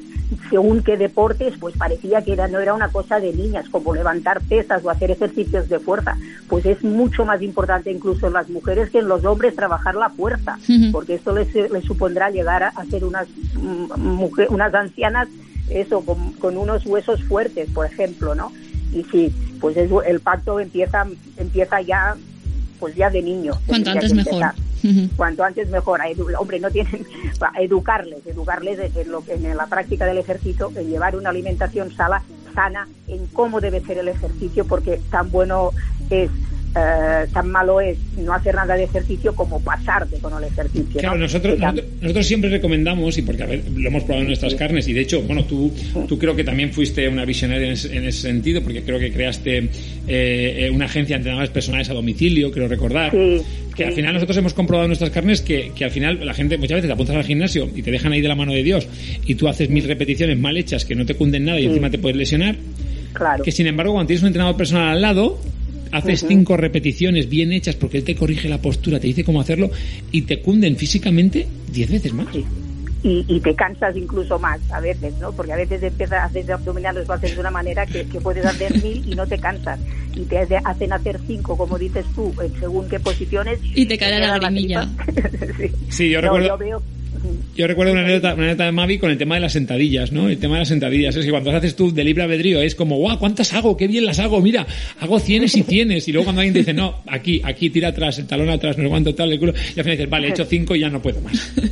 [0.49, 4.41] según qué deportes pues parecía que era, no era una cosa de niñas como levantar
[4.41, 6.17] pesas o hacer ejercicios de fuerza.
[6.47, 10.09] Pues es mucho más importante incluso en las mujeres que en los hombres trabajar la
[10.09, 10.57] fuerza
[10.91, 15.27] porque esto les, les, supondrá llegar a, ser unas mm, unas ancianas
[15.69, 18.51] eso con, con, unos huesos fuertes por ejemplo no
[18.91, 21.05] y sí pues es, el pacto empieza
[21.37, 22.15] empieza ya
[22.79, 23.53] pues ya de niño.
[23.67, 24.53] Cuanto antes mejor
[25.15, 26.01] cuanto antes mejor.
[26.37, 27.05] Hombre, no tienen,
[27.59, 32.87] educarles, educarles en, lo, en la práctica del ejercicio, en llevar una alimentación sana, sana,
[33.07, 35.71] en cómo debe ser el ejercicio, porque tan bueno
[36.09, 36.29] es
[36.75, 40.99] eh, tan malo es no hacer nada de ejercicio como pasarte con el ejercicio.
[40.99, 41.57] Claro, nosotros,
[41.99, 45.01] nosotros, siempre recomendamos, y porque a ver, lo hemos probado en nuestras carnes, y de
[45.01, 45.73] hecho, bueno, tú,
[46.07, 49.69] tú creo que también fuiste una visionaria en ese, sentido, porque creo que creaste eh,
[50.07, 53.11] eh, una agencia de entrenadores personales a domicilio, quiero recordar.
[53.75, 56.57] que al final nosotros hemos comprobado en nuestras carnes que, que, al final la gente
[56.57, 58.87] muchas veces te apuntas al gimnasio y te dejan ahí de la mano de Dios
[59.25, 61.97] y tú haces mil repeticiones mal hechas que no te cunden nada y encima te
[61.97, 62.57] puedes lesionar.
[63.13, 63.43] Claro.
[63.43, 65.39] Que sin embargo, cuando tienes un entrenador personal al lado,
[65.91, 69.69] haces cinco repeticiones bien hechas porque él te corrige la postura, te dice cómo hacerlo
[70.11, 72.27] y te cunden físicamente diez veces más.
[73.01, 75.31] Y, y, te cansas incluso más a veces, ¿no?
[75.31, 78.45] Porque a veces empiezas a hacer abdominales, lo haces de una manera que, que, puedes
[78.45, 79.79] hacer mil y no te cansas.
[80.13, 83.59] Y te hacen hacer cinco, como dices tú, en según qué posiciones.
[83.63, 84.89] Y te cae la lagrimilla.
[85.57, 85.71] sí.
[85.87, 86.09] sí.
[86.09, 86.57] yo recuerdo...
[86.57, 86.81] veo
[87.55, 90.29] yo recuerdo una anécdota, una anécdota de Mavi con el tema de las sentadillas, ¿no?
[90.29, 91.15] El tema de las sentadillas.
[91.15, 93.75] Es que cuando las haces tú de libre albedrío es como, guau, ¿cuántas hago?
[93.75, 94.41] ¡Qué bien las hago!
[94.41, 94.65] Mira,
[94.99, 96.07] hago cienes y cienes.
[96.07, 98.83] Y luego cuando alguien te dice, no, aquí, aquí, tira atrás, el talón atrás, no
[98.83, 99.53] sé cuánto tal, el culo.
[99.53, 101.53] Y al final dices, vale, he hecho cinco y ya no puedo más.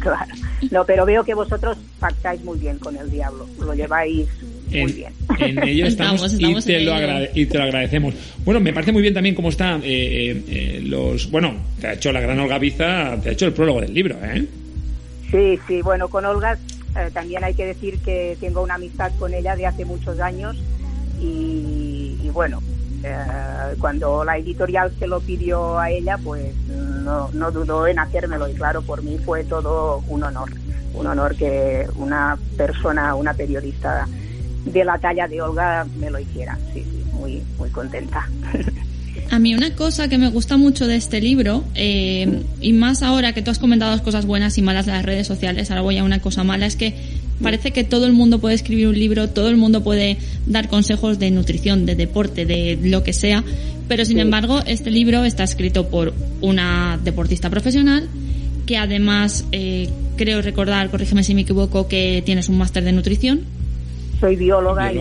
[0.00, 0.32] Claro.
[0.70, 3.48] No, pero veo que vosotros pactáis muy bien con el diablo.
[3.58, 4.26] Lo lleváis
[4.70, 5.12] muy bien.
[5.38, 6.92] En ello estamos, y, te lo
[7.34, 8.14] y, te lo agradecemos.
[8.44, 11.30] Bueno, me parece muy bien también cómo están eh, eh, eh, los...
[11.30, 14.44] Bueno, te ha hecho la gran Olga te ha hecho el prólogo del libro, ¿eh?
[15.30, 16.58] Sí, sí, bueno, con Olga
[16.96, 20.56] eh, también hay que decir que tengo una amistad con ella de hace muchos años
[21.20, 22.62] y, bueno,
[23.02, 28.48] eh, cuando la editorial se lo pidió a ella, pues no, no dudó en hacérmelo
[28.48, 30.50] y claro, por mí fue todo un honor,
[30.94, 34.06] un honor que una persona, una periodista
[34.64, 38.28] de la talla de Olga me lo hiciera, sí, sí, muy, muy contenta.
[39.30, 43.34] A mí una cosa que me gusta mucho de este libro, eh, y más ahora
[43.34, 46.04] que tú has comentado cosas buenas y malas de las redes sociales, ahora voy a
[46.04, 46.94] una cosa mala, es que
[47.42, 51.18] parece que todo el mundo puede escribir un libro, todo el mundo puede dar consejos
[51.18, 53.44] de nutrición, de deporte, de lo que sea,
[53.86, 58.08] pero sin embargo este libro está escrito por una deportista profesional
[58.64, 63.57] que además eh, creo recordar, corrígeme si me equivoco, que tienes un máster de nutrición
[64.20, 64.98] soy bióloga, Y,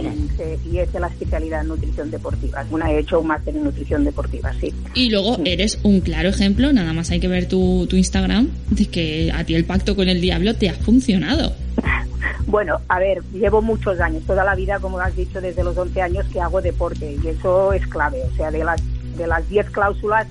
[0.71, 2.65] y, es de la especialidad en nutrición deportiva.
[2.69, 4.73] Una he hecho un máster en nutrición deportiva, sí.
[4.93, 8.85] Y luego eres un claro ejemplo, nada más hay que ver tu, tu Instagram, de
[8.85, 11.53] que a ti el pacto con el diablo te ha funcionado.
[12.47, 16.01] Bueno, a ver, llevo muchos años, toda la vida, como has dicho, desde los 11
[16.01, 18.21] años que hago deporte y eso es clave.
[18.23, 18.81] O sea, de las
[19.17, 20.27] de las 10 cláusulas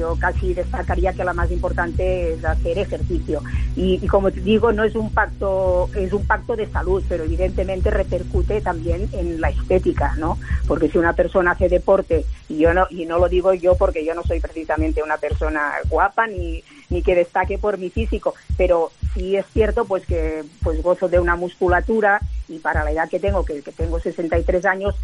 [0.00, 3.42] yo casi destacaría que la más importante es hacer ejercicio.
[3.76, 7.24] Y, y, como te digo, no es un pacto, es un pacto de salud, pero
[7.24, 10.38] evidentemente repercute también en la estética, ¿no?
[10.66, 14.04] Porque si una persona hace deporte, y yo no, y no lo digo yo porque
[14.04, 18.90] yo no soy precisamente una persona guapa ni, ni que destaque por mi físico, pero
[19.14, 23.20] sí es cierto pues que pues gozo de una musculatura y para la edad que
[23.20, 24.94] tengo, que, que tengo 63 años,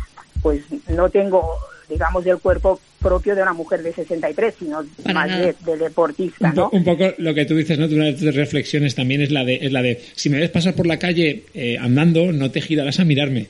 [0.42, 5.38] pues no tengo digamos, el cuerpo propio de una mujer de 63, sino Para más
[5.38, 6.70] de, de deportista, ¿no?
[6.72, 7.86] un poco lo que tú dices, ¿no?
[7.86, 10.74] Una de tus reflexiones también es la de, es la de si me ves pasar
[10.74, 13.46] por la calle eh, andando, no te girarás a mirarme.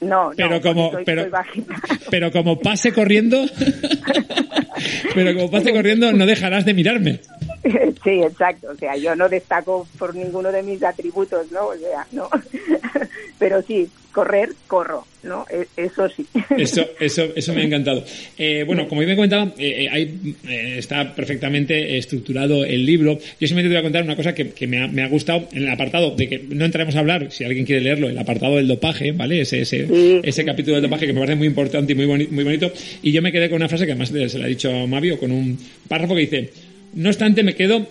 [0.00, 1.64] No, no, Pero porque como, soy- pero, soy
[2.10, 3.44] pero como pase corriendo,
[5.14, 7.20] pero como pase corriendo, no dejarás de mirarme.
[8.04, 8.68] Sí, exacto.
[8.70, 11.68] O sea, yo no destaco por ninguno de mis atributos, ¿no?
[11.68, 12.28] O sea, no.
[13.38, 15.44] Pero sí, correr, corro, ¿no?
[15.50, 16.24] E- Eso sí.
[16.56, 18.04] Eso, eso, eso me ha encantado.
[18.38, 23.18] Eh, bueno, como yo me comentaba, eh, eh, hay, eh, está perfectamente estructurado el libro.
[23.40, 25.48] Yo simplemente te voy a contar una cosa que, que me, ha, me ha gustado
[25.52, 28.56] en el apartado de que no entraremos a hablar, si alguien quiere leerlo, el apartado
[28.56, 29.40] del dopaje, ¿vale?
[29.40, 30.20] Ese, ese, Sí.
[30.22, 32.70] ese capítulo del dopaje que me parece muy importante y muy, boni- muy bonito.
[33.02, 35.18] Y yo me quedé con una frase que además se la ha dicho a Mavio,
[35.18, 36.50] con un párrafo que dice,
[36.94, 37.86] no obstante me quedo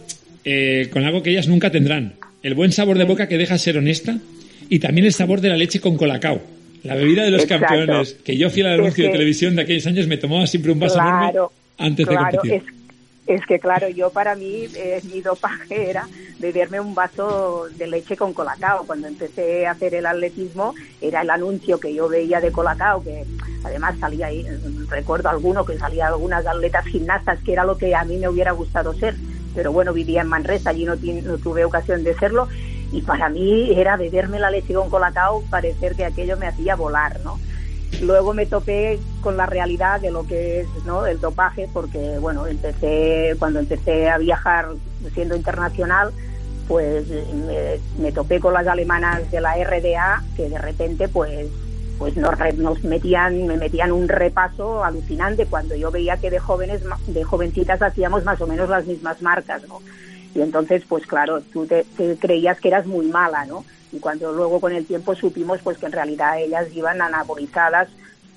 [0.45, 2.13] eh, con algo que ellas nunca tendrán.
[2.41, 4.17] El buen sabor de boca que deja ser honesta
[4.69, 6.41] y también el sabor de la leche con colacao.
[6.83, 7.65] La bebida de los Exacto.
[7.67, 10.79] campeones, que yo fiel al anuncio de televisión de aquellos años me tomaba siempre un
[10.79, 12.53] vaso enorme Claro, antes de competir.
[12.55, 12.63] es,
[13.25, 16.07] es que claro, yo para mí eh, mi dopaje era
[16.39, 18.85] beberme un vaso de leche con colacao.
[18.85, 23.25] Cuando empecé a hacer el atletismo era el anuncio que yo veía de colacao, que
[23.63, 24.45] además salía ahí,
[24.89, 28.51] recuerdo alguno que salía algunas atletas gimnastas, que era lo que a mí me hubiera
[28.51, 29.15] gustado ser.
[29.55, 32.49] Pero bueno, vivía en Manresa, allí no, no tuve ocasión de serlo.
[32.91, 37.19] Y para mí era beberme la leche con colacao, parecer que aquello me hacía volar,
[37.23, 37.39] ¿no?
[38.01, 41.05] Luego me topé con la realidad de lo que es ¿no?
[41.05, 44.69] el dopaje, porque bueno, empecé cuando empecé a viajar
[45.13, 46.11] siendo internacional,
[46.67, 47.05] pues
[47.99, 51.49] me, topé con las alemanas de la RDA que de repente pues
[51.99, 56.81] pues nos, nos metían me metían un repaso alucinante cuando yo veía que de jóvenes
[57.07, 59.79] de jovencitas hacíamos más o menos las mismas marcas, ¿no?
[60.35, 61.85] Y entonces, pues claro, tú te
[62.19, 63.63] creías que eras muy mala, ¿no?
[63.93, 67.87] Y cuando luego con el tiempo supimos pues que en realidad ellas iban anabolizadas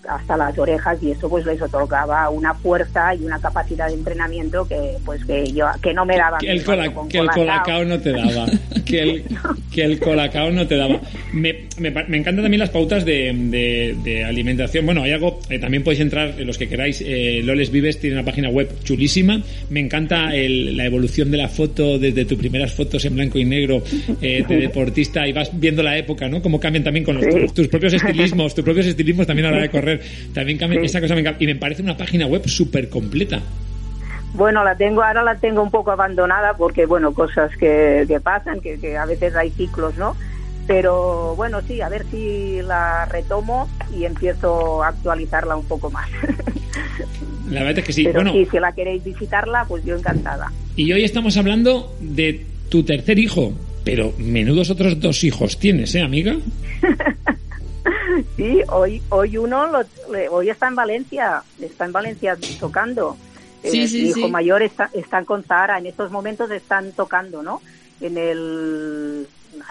[0.08, 4.66] hasta las orejas y eso pues les otorgaba una fuerza y una capacidad de entrenamiento
[4.66, 7.84] que pues que yo que no me daba Que el, cola- que el colacao.
[7.84, 8.46] no te daba.
[8.86, 9.24] Que el,
[9.72, 11.00] que el colacao no te daba.
[11.32, 14.86] Me, me, me encantan también las pautas de, de- de alimentación.
[14.86, 18.14] Bueno, hay algo, eh, también podéis entrar, eh, los que queráis, eh, Loles Vives tiene
[18.14, 19.42] una página web chulísima.
[19.70, 23.44] Me encanta el- la evolución de la foto desde tus primeras fotos en blanco y
[23.44, 23.82] negro
[24.22, 26.40] eh, de deportista y vas viendo la época, ¿no?
[26.40, 29.56] Cómo cambian también con los- tus, tus propios estilismos, tus propios estilismos también a la
[29.56, 29.95] hora de correr.
[30.34, 30.86] También cambian, Sí.
[30.86, 31.42] esa cosa me encanta.
[31.42, 33.40] Y me parece una página web súper completa.
[34.34, 38.60] Bueno, la tengo ahora la tengo un poco abandonada porque bueno cosas que, que pasan
[38.60, 40.14] que, que a veces hay ciclos, ¿no?
[40.66, 46.08] Pero bueno sí, a ver si la retomo y empiezo a actualizarla un poco más.
[47.50, 48.02] La verdad es que sí.
[48.04, 50.50] Pero bueno, sí, si la queréis visitarla, pues yo encantada.
[50.74, 53.52] Y hoy estamos hablando de tu tercer hijo.
[53.84, 56.34] Pero menudos otros dos hijos tienes, ¿eh, amiga?
[58.36, 59.84] Sí, hoy hoy uno lo-
[60.30, 63.16] hoy está en Valencia, está en Valencia tocando.
[63.62, 64.30] Sí, Eh, sí, mi hijo sí.
[64.30, 67.60] mayor está están con Zahara, en estos momentos están tocando, ¿no?
[68.00, 69.26] En el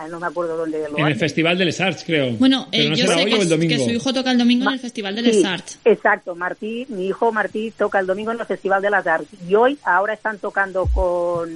[0.10, 1.16] no me acuerdo dónde lo En el.
[1.16, 2.32] Festival del Arts, creo.
[2.34, 3.36] Bueno, eh, no yo sé que,
[3.76, 5.80] el su hijo toca el domingo en el Festival de Sí, Les Arts.
[5.86, 9.56] Exacto, Martí, mi hijo Martí toca el domingo en el Festival de las Artes y
[9.56, 11.50] hoy ahora están tocando con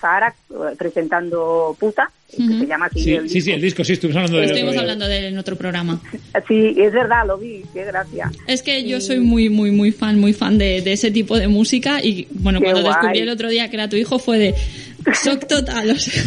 [0.00, 3.92] Zahara eh, presentando Puta, que se llama así Sí, el sí, sí, el disco, sí,
[3.92, 6.00] estuvimos hablando de Estuvimos hablando de él en otro programa.
[6.48, 8.30] Sí, es verdad, lo vi, qué gracia.
[8.46, 11.48] Es que yo soy muy, muy, muy fan, muy fan de, de ese tipo de
[11.48, 12.94] música y bueno, Qué cuando guay.
[12.94, 14.54] descubrí el otro día que era tu hijo fue de
[15.24, 16.22] shock total, o sea,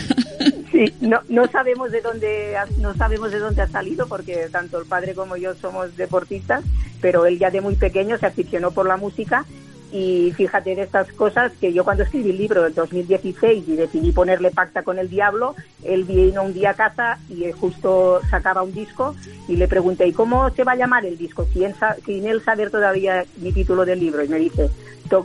[0.76, 4.86] Sí, no, no sabemos de dónde no sabemos de dónde ha salido porque tanto el
[4.86, 6.66] padre como yo somos deportistas,
[7.00, 9.46] pero él ya de muy pequeño se aficionó por la música
[9.94, 14.12] y fíjate de estas cosas que yo cuando escribí el libro en 2016 y decidí
[14.12, 18.62] ponerle pacta con el diablo, él vino un día a casa y él justo sacaba
[18.62, 19.16] un disco
[19.48, 21.48] y le pregunté, ¿y cómo se va a llamar el disco?
[21.54, 21.74] Sin,
[22.06, 24.70] sin él saber todavía mi título del libro y me dice, eh,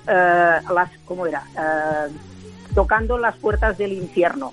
[0.06, 1.42] las, ¿cómo era?
[1.58, 2.12] Eh,
[2.72, 4.52] tocando las puertas del infierno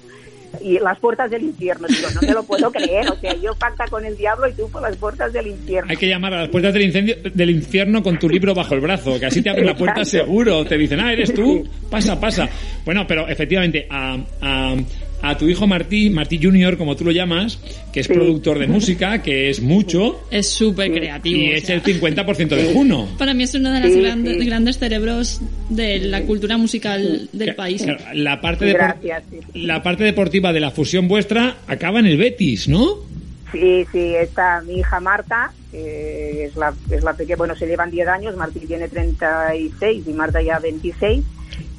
[0.62, 1.88] y las puertas del infierno.
[1.88, 3.08] Digo, no me lo puedo creer.
[3.10, 5.90] O sea, yo pacta con el diablo y tú por las puertas del infierno.
[5.90, 8.82] Hay que llamar a las puertas del, incendio, del infierno con tu libro bajo el
[8.82, 10.66] brazo, que así te abren la puerta seguro.
[10.66, 12.50] Te dicen, ah, eres tú, pasa, pasa.
[12.86, 14.76] Bueno, pero efectivamente, a, a,
[15.22, 17.60] a tu hijo Martí, Martí Junior, como tú lo llamas,
[17.92, 18.14] que es Sí.
[18.14, 21.40] productor de música, que es mucho, Es súper creativo.
[21.42, 23.08] y o es el 50% de Juno.
[23.18, 24.46] Para mí es uno de los Sí, grandes, sí.
[24.46, 27.82] grandes cerebros de la cultura musical del país.
[27.84, 29.62] Claro, La parte, depor- Gracias, sí.
[29.64, 33.06] la parte deportiva de la fusión vuestra acaba en el Betis, ¿no?
[33.52, 37.90] Sí, sí, está mi hija Marta, que es la, es la pequeña, bueno, se llevan
[37.90, 41.24] 10 años, Martín tiene 36 y Marta ya 26,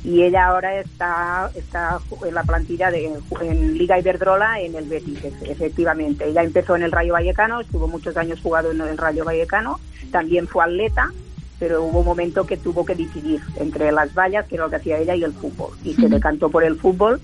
[0.09, 3.11] y ella ahora está, está en la plantilla de
[3.42, 6.24] en Liga Iberdrola en el Betis, efe- efectivamente.
[6.26, 9.78] Ella empezó en el Rayo Vallecano, estuvo muchos años jugado en el Rayo Vallecano,
[10.11, 11.12] también fue atleta,
[11.59, 14.76] pero hubo un momento que tuvo que decidir entre las vallas, que era lo que
[14.76, 17.20] hacía ella, y el fútbol, y se decantó por el fútbol,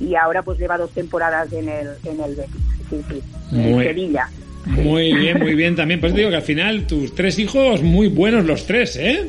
[0.00, 3.22] y ahora pues lleva dos temporadas en el, en el Betis, sí, sí,
[3.52, 4.28] en Sevilla.
[4.66, 6.00] Muy bien, muy bien también.
[6.00, 9.28] Pues te digo que al final tus tres hijos muy buenos los tres, ¿eh?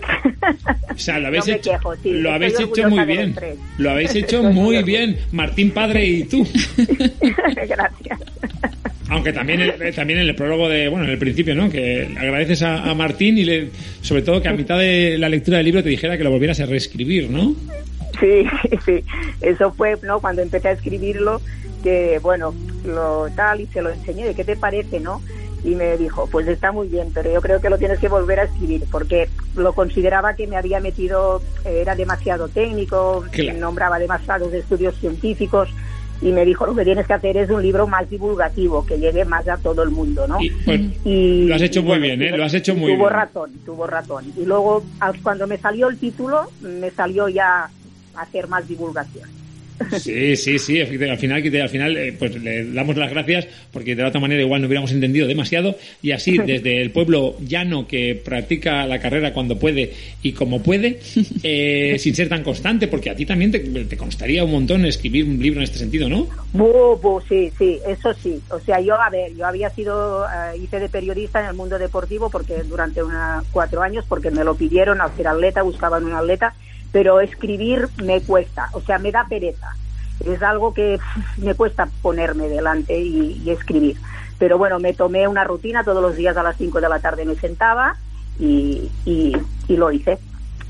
[0.93, 3.36] O sea, lo habéis No hecho, quejo, sí, lo habéis hecho muy bien.
[3.77, 6.47] Lo habéis hecho Estoy muy bien, Martín padre y tú.
[7.67, 8.19] Gracias.
[9.09, 11.69] Aunque también también en el prólogo de, bueno, en el principio, ¿no?
[11.69, 13.69] Que agradeces a, a Martín y le,
[14.01, 16.59] sobre todo que a mitad de la lectura del libro te dijera que lo volvieras
[16.61, 17.55] a reescribir, ¿no?
[18.20, 18.45] Sí,
[18.86, 19.03] sí,
[19.41, 20.20] eso fue, ¿no?
[20.20, 21.41] Cuando empecé a escribirlo,
[21.82, 22.53] que bueno,
[22.86, 25.22] lo tal, y se lo enseñé, ¿de qué te parece, no?
[25.64, 28.39] Y me dijo, pues está muy bien, pero yo creo que lo tienes que volver
[28.39, 33.57] a escribir, porque lo consideraba que me había metido, eh, era demasiado técnico, Claro.
[33.59, 35.70] nombraba demasiados estudios científicos,
[36.22, 39.26] y me dijo, lo que tienes que hacer es un libro más divulgativo, que llegue
[39.26, 40.41] más a todo el mundo, ¿no?
[40.41, 42.38] Y, pues, Y, Lo has hecho y muy bien, ¿eh?
[42.38, 43.09] Lo has hecho muy tuvo bien.
[43.09, 44.32] razón, tuvo razón.
[44.38, 47.70] Y luego, al- cuando me salió el título, me salió ya
[48.16, 49.30] hacer más divulgación.
[49.99, 54.03] Sí, sí, sí, al final, al final eh, pues le damos las gracias porque de
[54.03, 58.20] la otra manera igual no hubiéramos entendido demasiado y así desde el pueblo llano que
[58.24, 60.99] practica la carrera cuando puede y como puede,
[61.43, 65.26] eh, sin ser tan constante, porque a ti también te, te constaría un montón escribir
[65.26, 66.28] un libro en este sentido, ¿no?
[66.53, 68.39] Bu, bu, sí, sí, eso sí.
[68.49, 71.80] O sea, yo, a ver, yo había sido, eh, hice de periodista en el mundo
[71.80, 76.14] deportivo porque durante una, cuatro años, porque me lo pidieron al ser atleta, buscaban un
[76.14, 76.55] atleta,
[76.93, 79.67] pero escribir me cuesta, o sea, me da pereza.
[80.25, 80.99] Es algo que
[81.37, 83.97] me cuesta ponerme delante y, y escribir.
[84.37, 87.25] Pero bueno, me tomé una rutina, todos los días a las 5 de la tarde
[87.25, 87.95] me sentaba
[88.39, 89.35] y, y,
[89.67, 90.19] y lo hice.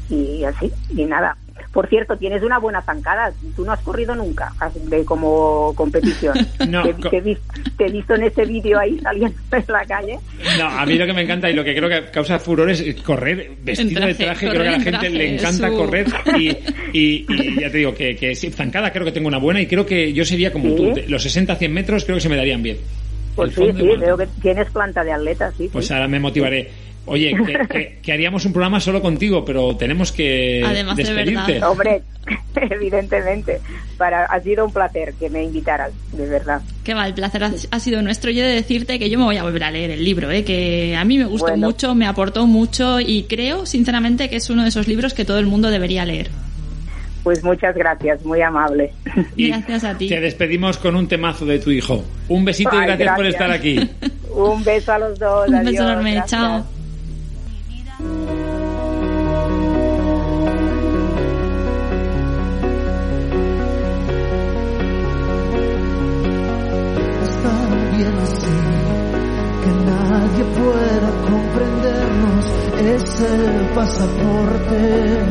[0.09, 1.38] Y así, y nada.
[1.71, 3.34] Por cierto, tienes una buena zancada.
[3.55, 6.36] Tú no has corrido nunca de como competición.
[6.67, 7.38] No, te, te
[7.78, 10.19] te he visto en ese vídeo ahí saliendo en la calle.
[10.58, 12.84] No, a mí lo que me encanta y lo que creo que causa furor es
[13.04, 14.47] correr vestido de traje.
[14.49, 16.06] Creo que a la gente le encanta su- correr
[16.38, 16.49] y,
[16.93, 19.66] y- y ya te digo que, que sí, zancada creo que tengo una buena y
[19.68, 20.76] creo que yo sería como ¿Sí?
[20.76, 20.93] tú.
[21.08, 22.78] Los 60-100 metros creo que se me darían bien.
[23.36, 25.68] Pues sí, sí, veo que tienes planta de atleta, sí.
[25.72, 25.93] Pues sí.
[25.93, 26.70] ahora me motivaré.
[27.06, 31.51] Oye, que, que- que haríamos un programa solo contigo, pero tenemos que Además de despedirte.
[31.54, 31.70] verdad.
[31.72, 32.01] Hombre,
[32.56, 33.60] evidentemente,
[33.97, 36.62] para, ha sido un placer que me invitaras, de verdad.
[36.84, 38.32] Que va, el placer ha, ha sido nuestro.
[38.32, 40.43] Yo he de decirte que yo me voy a volver a leer el libro, ¿eh?
[40.45, 41.68] que a mí me gustó Bueno.
[41.68, 45.39] mucho, me aportó mucho y creo, sinceramente, que es uno de esos libros que todo
[45.39, 46.30] el mundo debería leer.
[47.24, 48.91] Pues muchas gracias, muy amable.
[49.38, 50.10] Y Gracias a ti.
[50.10, 52.04] Te despedimos con un temazo de tu hijo.
[52.30, 53.41] Un besito y Ay, gracias, por gracias.
[53.41, 53.89] estar aquí.
[54.36, 55.47] un beso a los dos.
[55.49, 56.32] Un adiós, beso enorme, gracias.
[56.41, 56.66] chao.
[70.64, 72.45] Pueda comprendernos,
[72.80, 75.22] es el pasaporte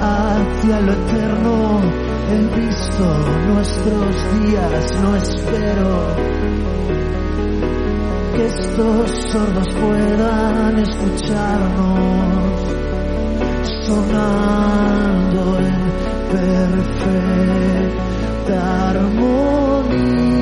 [0.00, 1.80] hacia lo eterno,
[2.30, 3.04] he visto
[3.52, 4.10] nuestros
[4.40, 5.90] días, no espero
[8.34, 12.76] que estos sordos puedan escucharnos
[13.86, 15.76] sonando en
[16.32, 17.46] perfecta
[18.90, 20.35] armonía.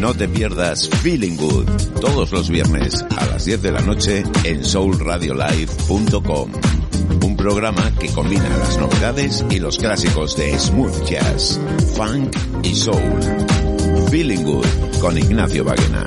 [0.00, 1.66] No te pierdas Feeling Good
[2.00, 6.52] todos los viernes a las 10 de la noche en soulradiolive.com.
[7.24, 11.60] Un programa que combina las novedades y los clásicos de smooth jazz,
[11.96, 13.20] funk y soul.
[14.10, 14.66] Feeling Good
[15.00, 16.04] con Ignacio Baguena.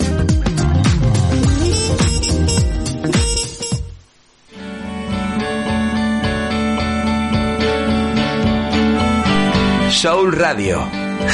[10.32, 10.88] Radio.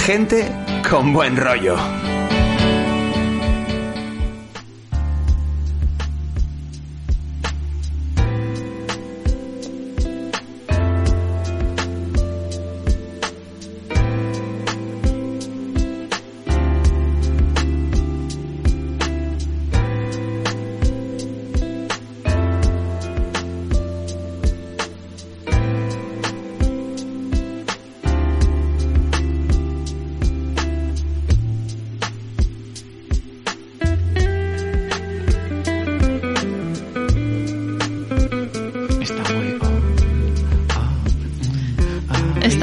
[0.05, 0.51] Gente
[0.87, 2.04] con buen rollo.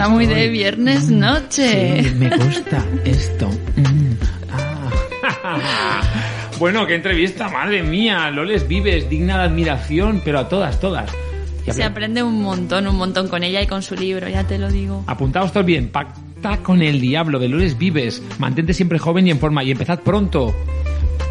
[0.02, 2.02] Está muy de viernes noche.
[2.02, 3.48] Sí, me gusta esto.
[3.76, 4.14] Mm,
[4.50, 6.02] ah.
[6.58, 8.28] bueno, qué entrevista, madre mía.
[8.32, 11.08] Loles Vives, digna de admiración, pero a todas, todas.
[11.70, 14.72] Se aprende un montón, un montón con ella y con su libro, ya te lo
[14.72, 15.04] digo.
[15.06, 15.90] Apuntaos todos bien.
[15.90, 18.24] Pacta con el diablo de Loles Vives.
[18.40, 19.62] Mantente siempre joven y en forma.
[19.62, 20.52] Y empezad pronto.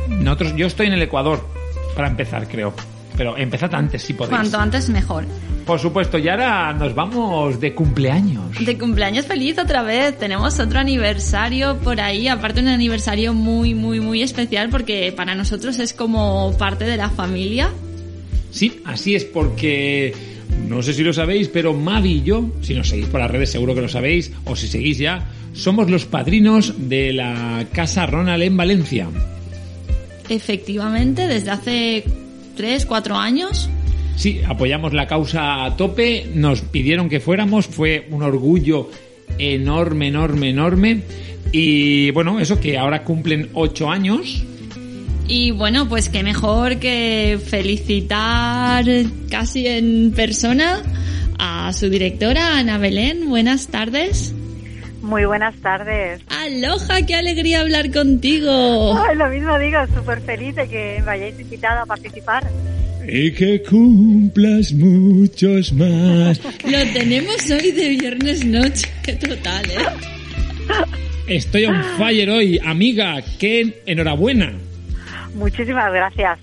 [0.08, 1.46] Nosotros, yo estoy en el Ecuador
[1.94, 2.74] para empezar, creo.
[3.22, 4.36] Pero empezad antes, si podéis.
[4.36, 5.26] Cuanto antes mejor.
[5.64, 8.66] Por supuesto, y ahora nos vamos de cumpleaños.
[8.66, 10.18] De cumpleaños feliz otra vez.
[10.18, 12.28] Tenemos otro aniversario por ahí.
[12.28, 17.12] Aparte un aniversario muy, muy, muy especial porque para nosotros es como parte de la
[17.12, 17.70] familia.
[18.50, 20.16] Sí, así es porque
[20.68, 23.52] no sé si lo sabéis, pero Mavi y yo, si nos seguís por las redes
[23.52, 28.42] seguro que lo sabéis, o si seguís ya, somos los padrinos de la Casa Ronald
[28.42, 29.10] en Valencia.
[30.28, 32.04] Efectivamente, desde hace
[32.56, 33.70] 3, 4 años.
[34.16, 38.90] Sí, apoyamos la causa a tope, nos pidieron que fuéramos, fue un orgullo
[39.38, 41.02] enorme, enorme, enorme.
[41.52, 44.44] Y bueno, eso que ahora cumplen ocho años.
[45.28, 48.86] Y bueno, pues qué mejor que felicitar
[49.30, 50.82] casi en persona
[51.40, 53.30] a su directora, Ana Belén.
[53.30, 54.34] Buenas tardes.
[55.12, 56.22] Muy buenas tardes.
[56.30, 58.98] Aloha, qué alegría hablar contigo.
[58.98, 62.50] Ay, lo mismo digo, súper feliz de que me hayáis invitado a participar.
[63.06, 66.40] Y que cumplas muchos más.
[66.64, 68.88] Lo tenemos hoy de viernes noche,
[69.20, 69.80] total, ¿eh?
[71.28, 73.22] Estoy on fire hoy, amiga.
[73.38, 74.54] Qué enhorabuena.
[75.36, 76.40] Muchísimas gracias.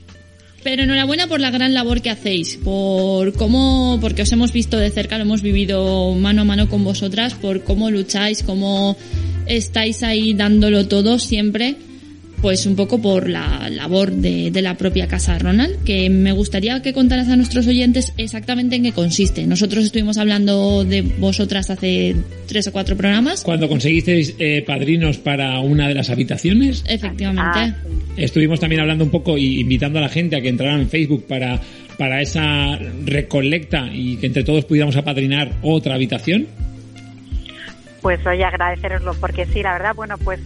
[0.68, 4.90] Pero enhorabuena por la gran labor que hacéis, por cómo, porque os hemos visto de
[4.90, 8.94] cerca, lo hemos vivido mano a mano con vosotras, por cómo lucháis, cómo
[9.46, 11.76] estáis ahí dándolo todo siempre,
[12.40, 16.80] pues un poco por la labor de, de la propia Casa Ronald, que me gustaría
[16.82, 19.46] que contaras a nuestros oyentes exactamente en qué consiste.
[19.46, 22.14] Nosotros estuvimos hablando de vosotras hace
[22.46, 23.42] tres o cuatro programas.
[23.42, 27.42] Cuando conseguisteis eh, padrinos para una de las habitaciones, Efectivamente.
[27.54, 28.22] Ah, sí.
[28.22, 31.26] estuvimos también hablando un poco y invitando a la gente a que entraran en Facebook
[31.26, 31.60] para,
[31.96, 36.46] para esa recolecta y que entre todos pudiéramos apadrinar otra habitación.
[38.02, 40.40] Pues oye, agradeceroslo, porque sí, la verdad, bueno, pues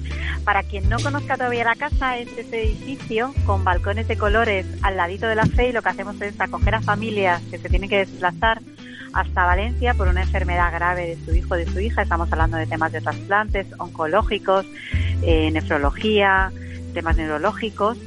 [0.44, 4.96] para quien no conozca todavía la casa, es este edificio con balcones de colores al
[4.96, 7.88] ladito de la fe y lo que hacemos es acoger a familias que se tienen
[7.88, 8.60] que desplazar
[9.12, 12.02] hasta Valencia por una enfermedad grave de su hijo o de su hija.
[12.02, 14.66] Estamos hablando de temas de trasplantes oncológicos,
[15.22, 16.50] eh, nefrología,
[16.94, 17.98] temas neurológicos.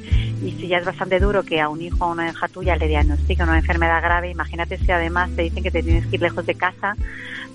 [0.43, 2.87] Y si ya es bastante duro que a un hijo o una hija tuya le
[2.87, 6.45] diagnostiquen una enfermedad grave, imagínate si además te dicen que te tienes que ir lejos
[6.45, 6.95] de casa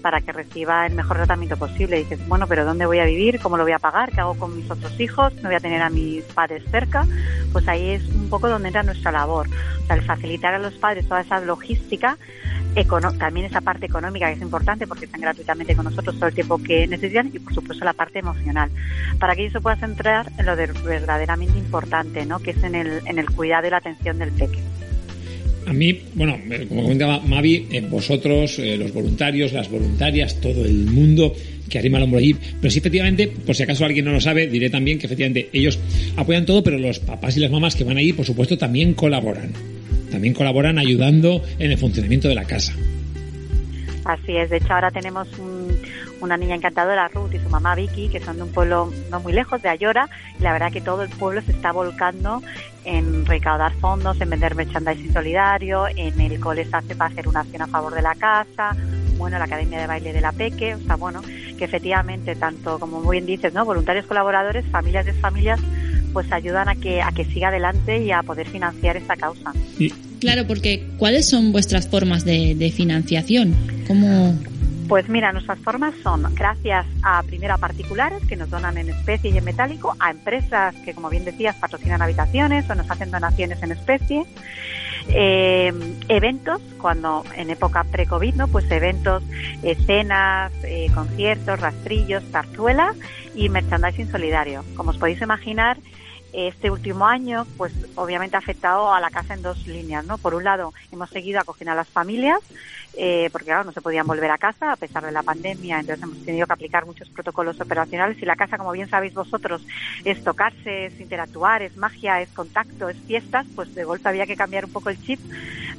[0.00, 2.00] para que reciba el mejor tratamiento posible.
[2.00, 3.40] Y dices, bueno, pero ¿dónde voy a vivir?
[3.40, 4.10] ¿Cómo lo voy a pagar?
[4.10, 5.34] ¿Qué hago con mis otros hijos?
[5.36, 7.06] ¿No voy a tener a mis padres cerca?
[7.52, 9.48] Pues ahí es un poco donde entra nuestra labor.
[9.82, 12.16] O sea, el facilitar a los padres toda esa logística,
[13.18, 16.62] también esa parte económica que es importante porque están gratuitamente con nosotros todo el tiempo
[16.62, 18.70] que necesitan y por supuesto la parte emocional.
[19.18, 22.38] Para que ellos se puedan centrar en lo de verdaderamente importante, ¿no?
[22.38, 24.60] Que es en el, en el cuidado y la atención del peque.
[25.70, 26.36] A mí, bueno,
[26.68, 31.32] como comentaba Mavi, eh, vosotros, eh, los voluntarios, las voluntarias, todo el mundo
[31.68, 32.34] que arrima el hombro allí.
[32.60, 35.78] Pero sí, efectivamente, por si acaso alguien no lo sabe, diré también que efectivamente ellos
[36.16, 39.52] apoyan todo, pero los papás y las mamás que van allí, por supuesto, también colaboran.
[40.10, 42.74] También colaboran ayudando en el funcionamiento de la casa.
[44.10, 45.78] Así es, de hecho ahora tenemos un-
[46.20, 49.32] una niña encantadora, Ruth, y su mamá Vicky, que son de un pueblo no muy
[49.32, 50.08] lejos, de Ayora,
[50.38, 52.42] y la verdad que todo el pueblo se está volcando
[52.84, 57.40] en recaudar fondos, en vender merchandising solidario, en el cole se hace para hacer una
[57.40, 58.72] acción a favor de la casa,
[59.16, 61.20] bueno, la Academia de Baile de la Peque, o sea, bueno,
[61.56, 63.64] que efectivamente, tanto como muy bien dices, ¿no?
[63.64, 65.60] Voluntarios colaboradores, familias de familias,
[66.12, 69.52] pues ayudan a que, a que siga adelante y a poder financiar esta causa.
[70.20, 73.56] Claro, porque ¿cuáles son vuestras formas de, de financiación?
[73.86, 74.36] ¿Cómo,
[74.90, 79.30] pues mira, nuestras formas son gracias a primero a particulares que nos donan en especie
[79.30, 83.62] y en metálico, a empresas que, como bien decías, patrocinan habitaciones o nos hacen donaciones
[83.62, 84.24] en especie,
[85.10, 85.72] eh,
[86.08, 88.48] eventos, cuando en época pre-COVID, ¿no?
[88.48, 89.22] pues eventos,
[89.62, 92.92] escenas, eh, conciertos, rastrillos, zarzuela
[93.36, 94.64] y merchandising solidario.
[94.74, 95.78] Como os podéis imaginar,
[96.32, 100.18] este último año, pues obviamente ha afectado a la casa en dos líneas, ¿no?
[100.18, 102.38] Por un lado, hemos seguido acogiendo a las familias,
[102.96, 106.02] eh, porque claro, no se podían volver a casa a pesar de la pandemia, entonces
[106.02, 109.64] hemos tenido que aplicar muchos protocolos operacionales y la casa, como bien sabéis vosotros,
[110.04, 114.36] es tocarse, es interactuar, es magia, es contacto, es fiestas, pues de golpe había que
[114.36, 115.20] cambiar un poco el chip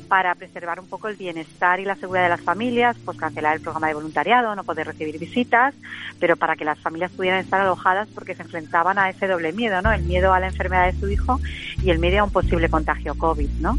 [0.07, 3.61] para preservar un poco el bienestar y la seguridad de las familias, pues cancelar el
[3.61, 5.73] programa de voluntariado, no poder recibir visitas,
[6.19, 9.81] pero para que las familias pudieran estar alojadas porque se enfrentaban a ese doble miedo,
[9.81, 9.91] ¿no?
[9.91, 11.39] El miedo a la enfermedad de su hijo
[11.81, 13.77] y el miedo a un posible contagio COVID, ¿no?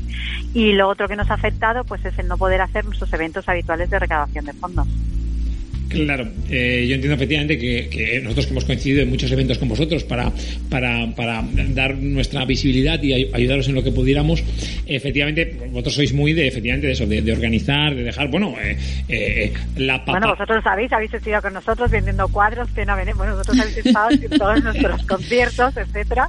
[0.55, 3.22] Y lo otro que nos ha afectado, pues es el no poder hacer nuestros eventos
[3.47, 4.89] habituales de recaudación de fondos.
[5.93, 10.05] Claro, eh, yo entiendo efectivamente que, nosotros que hemos coincidido en muchos eventos con vosotros
[10.05, 10.33] para,
[10.71, 14.43] para, para dar nuestra visibilidad y ayudaros en lo que pudiéramos,
[14.87, 19.53] efectivamente, vosotros sois muy de, efectivamente, de eso, de, organizar, de dejar, bueno, eh, eh,
[19.77, 20.13] la papa...
[20.13, 23.77] Bueno, vosotros sabéis, habéis estado con nosotros vendiendo cuadros, que no venimos, bueno, vosotros habéis
[23.85, 26.29] estado en todos nuestros conciertos, etcétera,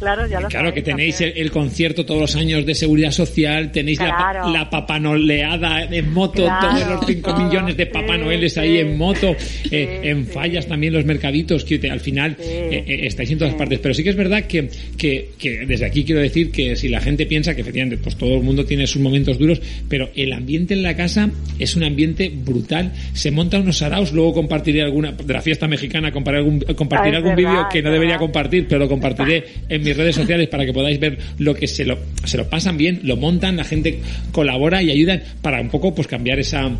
[0.00, 3.98] Claro, ya lo claro que tenéis el, concierto todos los años de seguridad social, tenéis
[3.98, 9.36] la, la papanoleada en moto, todos los 5 millones de Papá Noeles ahí en moto,
[9.70, 13.78] eh, en fallas también los mercaditos, que al final eh, eh, estáis en todas partes.
[13.78, 17.02] Pero sí que es verdad que, que, que, desde aquí quiero decir que si la
[17.02, 20.72] gente piensa que efectivamente pues todo el mundo tiene sus momentos duros, pero el ambiente
[20.72, 21.28] en la casa
[21.58, 22.92] es un ambiente brutal.
[23.12, 27.36] Se monta unos saraos, luego compartiré alguna, de la fiesta mexicana, compartiré algún, compartiré algún
[27.36, 30.98] vídeo que no debería compartir, pero lo compartiré en mi redes sociales para que podáis
[30.98, 34.00] ver lo que se lo, se lo pasan bien, lo montan, la gente
[34.32, 36.70] colabora y ayuda para un poco pues cambiar esa,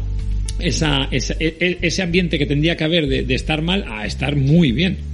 [0.59, 4.37] esa, esa e, e, ese ambiente que tendría que haber de estar mal a estar
[4.37, 5.11] muy bien.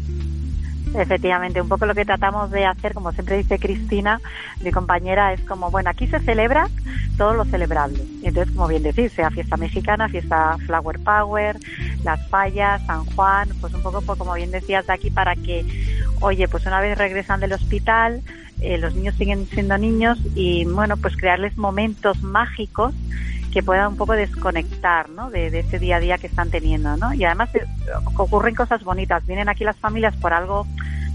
[0.98, 4.20] Efectivamente, un poco lo que tratamos de hacer, como siempre dice Cristina,
[4.62, 6.68] mi compañera, es como, bueno, aquí se celebra
[7.18, 8.02] todo lo celebrable.
[8.22, 11.58] Entonces, como bien decís, sea fiesta mexicana, fiesta Flower Power,
[12.02, 15.66] las fallas, San Juan, pues un poco, pues, como bien decías, de aquí para que,
[16.20, 18.22] oye, pues una vez regresan del hospital,
[18.62, 22.94] eh, los niños siguen siendo niños y, bueno, pues crearles momentos mágicos
[23.52, 25.30] que puedan un poco desconectar ¿no?
[25.30, 26.96] de, de, ese día a día que están teniendo.
[26.96, 27.12] ¿no?
[27.14, 27.64] Y además eh,
[28.16, 29.26] ocurren cosas bonitas.
[29.26, 30.66] Vienen aquí las familias por algo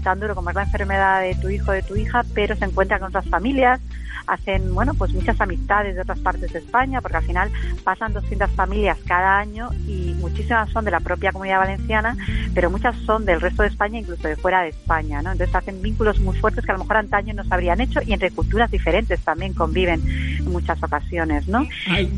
[0.02, 2.64] tan duro como es la enfermedad de tu hijo o de tu hija, pero se
[2.64, 3.80] encuentran con otras familias,
[4.26, 7.50] hacen, bueno, pues muchas amistades de otras partes de España, porque al final
[7.84, 12.16] pasan 200 familias cada año y muchísimas son de la propia comunidad valenciana,
[12.54, 15.32] pero muchas son del resto de España, incluso de fuera de España, ¿no?
[15.32, 18.12] Entonces hacen vínculos muy fuertes que a lo mejor antaño no se habrían hecho y
[18.12, 20.02] entre culturas diferentes también conviven
[20.38, 21.66] en muchas ocasiones, ¿no?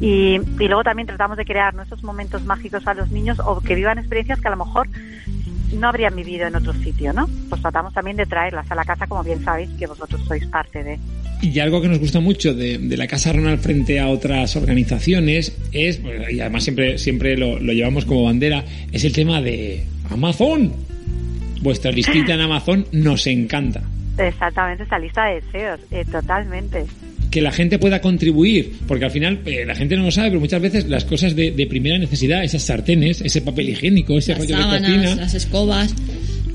[0.01, 3.75] Y, y luego también tratamos de crear nuestros momentos mágicos a los niños o que
[3.75, 4.89] vivan experiencias que a lo mejor
[5.79, 7.29] no habrían vivido en otro sitio, ¿no?
[7.49, 10.83] Pues tratamos también de traerlas a la casa, como bien sabéis que vosotros sois parte
[10.83, 10.99] de.
[11.45, 16.01] Y algo que nos gusta mucho de, la Casa Ronald frente a otras organizaciones es,
[16.31, 20.73] y además siempre, siempre lo, llevamos como bandera, es el tema de Amazon.
[21.61, 23.83] Vuestra listita en Amazon nos encanta.
[24.17, 26.85] Exactamente, esa lista de deseos, eh, totalmente
[27.31, 30.41] que la gente pueda contribuir, porque al final eh, la gente no lo sabe, pero
[30.41, 34.63] muchas veces las cosas de, primera necesidad, esas sartenes, ese papel higiénico, ese rollo de
[34.63, 35.93] cocina, las escobas,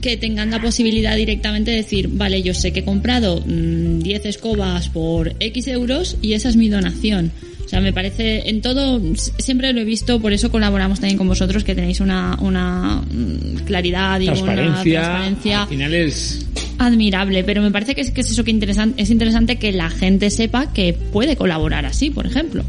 [0.01, 4.27] que tengan la posibilidad directamente de decir, vale, yo sé que he comprado 10 mm,
[4.27, 7.31] escobas por X euros y esa es mi donación.
[7.65, 11.27] O sea, me parece, en todo, siempre lo he visto, por eso colaboramos también con
[11.27, 15.61] vosotros, que tenéis una, una mm, claridad y una transparencia.
[15.61, 16.47] Al final es
[16.79, 19.91] admirable, pero me parece que es, que es eso que interesante, es interesante que la
[19.91, 22.63] gente sepa que puede colaborar así, por ejemplo.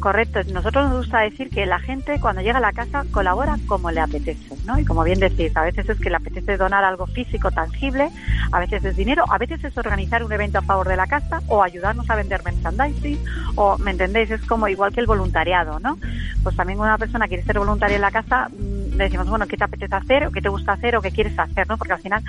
[0.00, 0.40] Correcto.
[0.52, 4.00] Nosotros nos gusta decir que la gente cuando llega a la casa colabora como le
[4.00, 4.78] apetece, ¿no?
[4.78, 8.10] Y como bien decís, a veces es que le apetece donar algo físico, tangible,
[8.52, 11.40] a veces es dinero, a veces es organizar un evento a favor de la casa
[11.48, 13.18] o ayudarnos a vender merchandising
[13.54, 14.30] o, ¿me entendéis?
[14.30, 15.96] Es como igual que el voluntariado, ¿no?
[16.42, 19.56] Pues también una persona quiere ser voluntaria en la casa, mm, le decimos, bueno, ¿qué
[19.56, 21.78] te apetece hacer o qué te gusta hacer o qué quieres hacer, ¿no?
[21.78, 22.22] Porque al final,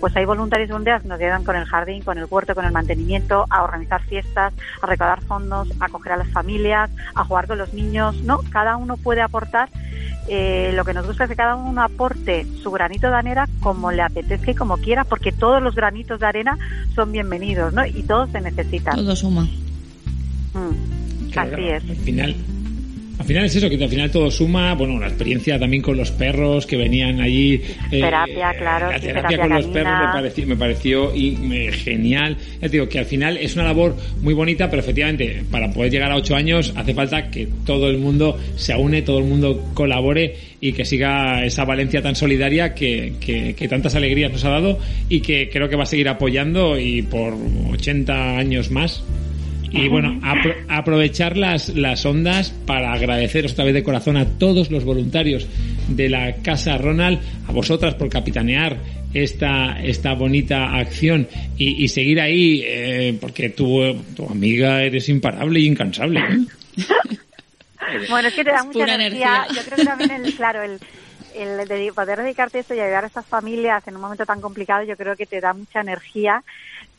[0.00, 2.72] pues hay voluntarios voluntarias que nos ayudan con el jardín, con el huerto, con el
[2.72, 7.58] mantenimiento, a organizar fiestas, a recaudar fondos, a acoger a las familias, a jugar con
[7.58, 8.40] los niños, ¿no?
[8.50, 9.68] Cada uno puede aportar.
[10.28, 13.90] Eh, lo que nos gusta es que cada uno aporte su granito de arena como
[13.90, 16.58] le apetezca y como quiera, porque todos los granitos de arena
[16.94, 17.84] son bienvenidos, ¿no?
[17.84, 18.96] Y todos se necesitan.
[18.96, 19.48] Todo suma.
[20.54, 21.90] Mm, así es.
[21.90, 22.36] Al final,
[23.20, 26.10] Al final es eso, que al final todo suma, bueno, la experiencia también con los
[26.10, 27.60] perros que venían allí.
[27.92, 29.72] eh, Terapia, claro, La sí, terapia, terapia con los canina.
[29.84, 32.38] perros me pareció, me pareció y, me- genial.
[32.54, 35.92] Ya te digo que al final es una labor muy bonita, pero efectivamente, para poder
[35.92, 39.68] llegar a ocho años hace falta que todo el mundo se aúne, todo el mundo
[39.74, 44.48] colabore y que siga esa Valencia tan solidaria que, que, que tantas alegrías nos ha
[44.50, 44.78] dado
[45.10, 47.34] y que creo que va a seguir apoyando y por
[47.70, 49.04] 80 años más.
[49.70, 54.70] Y bueno, apro- aprovechar las, las ondas para agradeceros otra vez de corazón a todos
[54.70, 55.46] los voluntarios
[55.88, 58.76] de la Casa Ronald, a vosotras por capitanear
[59.14, 65.60] esta, esta bonita acción y, y seguir ahí, eh, porque tu, tu amiga eres imparable
[65.60, 66.20] y incansable.
[66.20, 66.84] ¿eh?
[68.08, 69.46] Bueno, es que te da Es mucha energía.
[69.52, 70.78] Yo creo que también, el, claro, el,
[71.34, 74.40] el de poder dedicarte a esto y ayudar a estas familias en un momento tan
[74.40, 76.42] complicado, yo creo que te da mucha energía,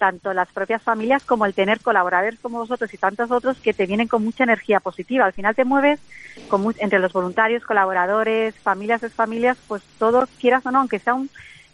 [0.01, 3.85] tanto las propias familias como el tener colaboradores como vosotros y tantos otros que te
[3.85, 5.25] vienen con mucha energía positiva.
[5.25, 5.99] Al final te mueves
[6.47, 11.29] con entre los voluntarios, colaboradores, familias, familias, pues todos, quieras o no, aunque sea un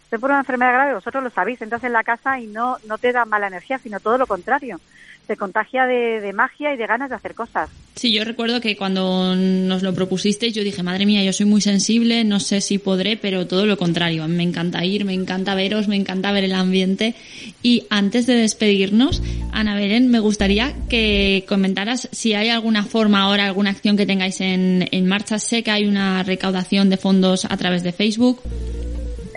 [0.08, 2.96] esté por una enfermedad grave, vosotros lo sabéis, entras en la casa y no, no
[2.96, 4.80] te da mala energía, sino todo lo contrario.
[5.26, 7.68] Te contagia de, de magia y de ganas de hacer cosas.
[7.94, 11.60] Sí, yo recuerdo que cuando nos lo propusisteis yo dije, madre mía, yo soy muy
[11.60, 14.26] sensible, no sé si podré, pero todo lo contrario.
[14.28, 17.14] Me encanta ir, me encanta veros, me encanta ver el ambiente.
[17.62, 23.44] Y antes de despedirnos, Ana Belén, me gustaría que comentaras si hay alguna forma ahora,
[23.44, 25.38] alguna acción que tengáis en, en marcha.
[25.38, 28.40] Sé que hay una recaudación de fondos a través de Facebook.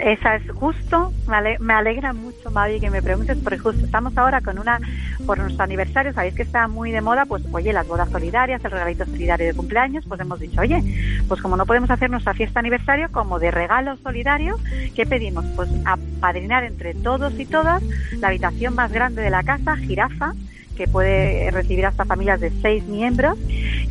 [0.02, 4.42] Esa es justo, me, me alegra mucho, Mavi, que me preguntes, porque justo estamos ahora
[4.42, 4.80] con una,
[5.28, 8.72] por nuestro aniversario, sabéis que está muy de moda, pues oye, las bodas solidarias, el
[8.72, 10.84] regalito solidario de cumpleaños, pues hemos dicho, oye,
[11.28, 14.58] pues como no podemos hacer nuestra fiesta aniversario, como de regalo solidario,
[14.96, 15.46] ¿qué pedimos?
[15.56, 17.84] Pues apadrinar entre todos y todas
[18.18, 20.34] la habitación más grande de la casa, jirafa,
[20.76, 23.38] que puede recibir hasta familias de seis miembros,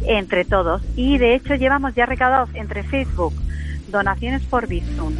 [0.06, 0.82] entre todos.
[0.96, 3.34] Y de hecho llevamos ya recaudados entre Facebook,
[3.92, 5.14] donaciones por Bizum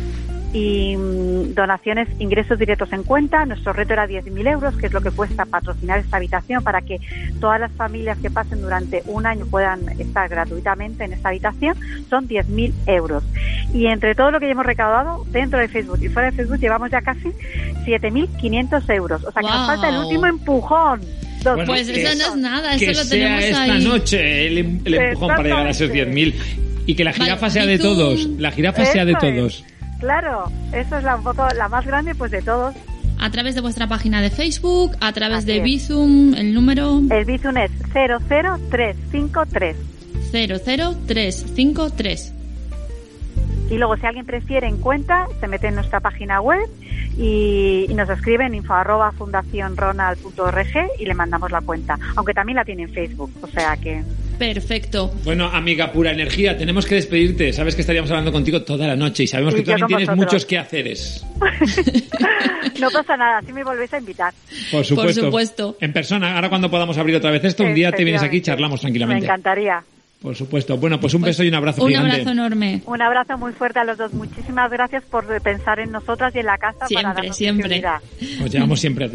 [0.53, 3.45] y mm, donaciones, ingresos directos en cuenta.
[3.47, 6.99] Nuestro reto era 10.000 euros, que es lo que cuesta patrocinar esta habitación para que
[7.41, 11.77] todas las familias que pasen durante un año puedan estar gratuitamente en esta habitación.
[12.09, 13.23] Son 10.000 euros.
[13.73, 16.59] Y entre todo lo que ya hemos recaudado dentro de Facebook y fuera de Facebook
[16.59, 17.29] llevamos ya casi
[17.87, 19.25] 7.500 euros.
[19.25, 21.01] O sea que nos falta el último empujón.
[21.43, 23.85] Bueno, Pues que- eso no es nada, que eso lo sea tenemos esta ahí.
[23.85, 26.21] noche el, em- el empujón para llegar a esos Exactamente.
[26.39, 27.83] 10.000 y que la jirafa Vale, sea ¿y de tú?
[27.85, 29.65] todos, la jirafa sea de es.
[30.01, 32.75] Claro, eso es la, poco la más grande pues de todos.
[33.19, 35.61] A través de vuestra página de Facebook, a través Así de.
[35.61, 39.77] Bizum, el número El Bizum es 00353.
[40.33, 42.33] 00353.
[43.71, 46.67] Y luego, si alguien prefiere en cuenta, se mete en nuestra página web
[47.17, 51.97] y, y nos escribe en info arroba fundacionronald.org y le mandamos la cuenta.
[52.17, 54.03] Aunque también la tiene en Facebook, o sea que...
[54.41, 55.13] Perfecto.
[55.23, 57.53] Bueno, amiga pura energía, tenemos que despedirte.
[57.53, 60.27] Sabes que estaríamos hablando contigo toda la noche y sabemos que tú también tienes vosotros.
[60.33, 61.27] muchos quehaceres.
[62.79, 64.33] No pasa nada, si me volvéis a invitar.
[64.71, 65.25] Por supuesto.
[65.27, 65.77] supuesto.
[65.81, 68.41] En persona, ahora cuando podamos abrir otra vez esto, un día te vienes aquí y
[68.41, 69.27] charlamos Me tranquilamente.
[69.27, 69.83] encantaría.
[70.23, 70.79] Por supuesto.
[70.79, 72.13] Bueno, pues un beso y un abrazo Un gigante.
[72.13, 72.83] abrazo enorme.
[72.87, 74.15] Un abrazo muy fuerte a los dos.
[74.15, 77.83] Muchísimas gracias por pensar en nosotras y en la casa para Siempre, darnos siempre.
[78.45, 79.11] Os llevamos siempre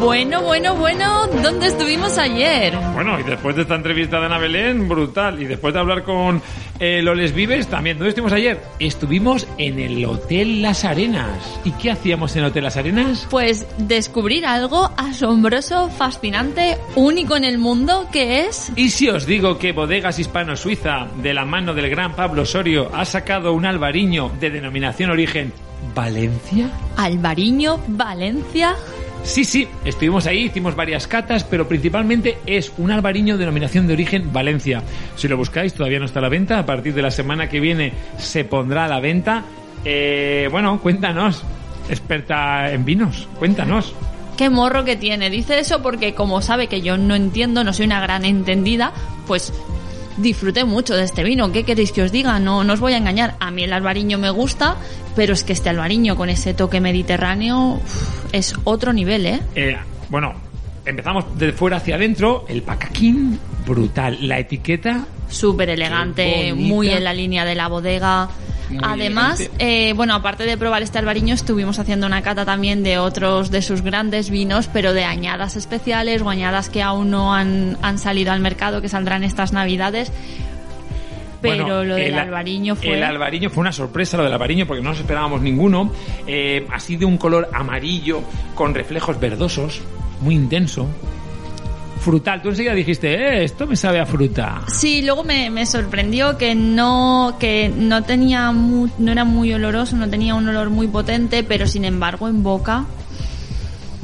[0.00, 2.76] Bueno, bueno, bueno, ¿dónde estuvimos ayer?
[2.94, 5.40] Bueno, y después de esta entrevista de Ana Belén, brutal.
[5.40, 6.42] Y después de hablar con
[6.78, 7.96] eh, Loles Vives, también.
[7.96, 8.60] ¿Dónde estuvimos ayer?
[8.78, 11.60] Estuvimos en el Hotel Las Arenas.
[11.64, 13.26] ¿Y qué hacíamos en el Hotel Las Arenas?
[13.30, 18.72] Pues descubrir algo asombroso, fascinante, único en el mundo, que es...
[18.76, 22.90] Y si os digo que Bodegas Hispano Suiza, de la mano del gran Pablo Osorio,
[22.94, 25.52] ha sacado un albariño de denominación origen
[25.94, 26.70] Valencia?
[26.96, 28.74] Albariño, Valencia.
[29.24, 33.94] Sí, sí, estuvimos ahí, hicimos varias catas, pero principalmente es un albariño de denominación de
[33.94, 34.82] origen Valencia.
[35.16, 36.58] Si lo buscáis, todavía no está a la venta.
[36.58, 39.44] A partir de la semana que viene se pondrá a la venta.
[39.82, 41.42] Eh, bueno, cuéntanos,
[41.88, 43.94] experta en vinos, cuéntanos.
[44.36, 45.30] Qué morro que tiene.
[45.30, 48.92] Dice eso porque como sabe que yo no entiendo, no soy una gran entendida,
[49.26, 49.54] pues
[50.16, 51.52] disfruté mucho de este vino.
[51.52, 52.38] ¿Qué queréis que os diga?
[52.38, 53.34] No, no os voy a engañar.
[53.40, 54.76] A mí el albariño me gusta,
[55.16, 59.40] pero es que este albariño con ese toque mediterráneo uf, es otro nivel, ¿eh?
[59.54, 59.76] Eh,
[60.08, 60.34] bueno,
[60.84, 62.44] empezamos de fuera hacia adentro.
[62.48, 64.18] El pacaquín, brutal.
[64.20, 68.28] La etiqueta, Súper elegante, muy en la línea de la bodega.
[68.82, 73.50] Además, eh, bueno, aparte de probar este albariño, estuvimos haciendo una cata también de otros
[73.50, 77.98] de sus grandes vinos, pero de añadas especiales o añadas que aún no han, han
[77.98, 80.10] salido al mercado, que saldrán estas navidades.
[81.40, 82.96] pero Bueno, lo del el- albariño fue...
[82.96, 85.92] El albariño fue una sorpresa, lo del albariño, porque no nos esperábamos ninguno.
[86.26, 88.22] Eh, así de un color amarillo,
[88.54, 89.82] con reflejos verdosos,
[90.20, 90.88] muy intenso.
[92.04, 92.42] Frutal.
[92.42, 94.60] Tú enseguida dijiste, eh, esto me sabe a fruta.
[94.68, 99.96] Sí, luego me, me sorprendió que no que no tenía mu- no era muy oloroso,
[99.96, 102.84] no tenía un olor muy potente, pero sin embargo en boca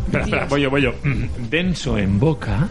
[0.07, 0.93] Espera, espera, voy yo, voy yo.
[1.05, 2.69] Mm, Denso en boca.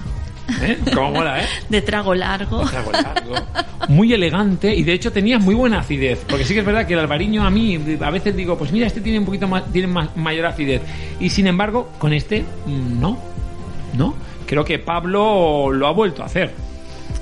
[0.64, 0.80] ¿Eh?
[0.96, 1.46] ¿Cómo mola, eh?
[1.70, 2.66] de trago largo.
[2.66, 3.36] Trago largo.
[3.88, 6.26] Muy elegante y de hecho tenía muy buena acidez.
[6.28, 8.88] Porque sí que es verdad que el albariño a mí a veces digo, pues mira,
[8.88, 10.82] este tiene un poquito más, tiene más, mayor acidez.
[11.20, 13.18] Y sin embargo, con este, mm, no.
[13.96, 14.16] No.
[14.50, 16.52] Creo que Pablo lo ha vuelto a hacer.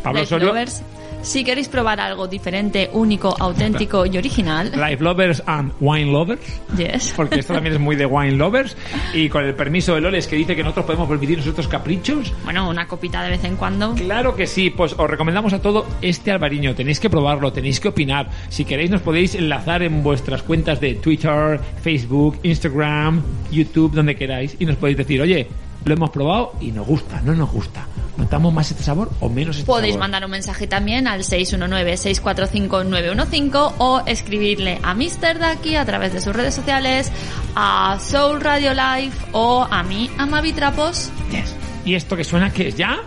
[0.02, 0.48] Pablo Life Osorio.
[0.48, 0.82] Lovers,
[1.24, 6.62] si queréis probar algo diferente, único, auténtico y original, Life Lovers and Wine Lovers.
[6.78, 7.14] yes.
[7.18, 8.78] Porque esto también es muy de Wine Lovers.
[9.14, 12.32] Y con el permiso de Loles que dice que nosotros podemos permitirnos estos caprichos.
[12.46, 13.94] Bueno, una copita de vez en cuando.
[13.96, 16.76] Claro que sí, pues os recomendamos a todo este albariño.
[16.76, 18.30] Tenéis que probarlo, tenéis que opinar.
[18.48, 23.22] Si queréis nos podéis enlazar en vuestras cuentas de Twitter, Facebook, Instagram,
[23.52, 24.56] YouTube, donde queráis.
[24.60, 25.48] Y nos podéis decir, oye,
[25.86, 27.86] lo hemos probado y nos gusta, no nos gusta.
[28.18, 30.04] ¿Notamos más este sabor o menos este Podéis sabor?
[30.06, 35.38] mandar un mensaje también al 619-645-915 o escribirle a Mr.
[35.40, 37.12] Daki a través de sus redes sociales,
[37.56, 41.12] a Soul Radio Live o a mí, a Mavi Trapos.
[41.32, 41.54] Yes.
[41.86, 42.98] ¿Y esto que suena que es ya?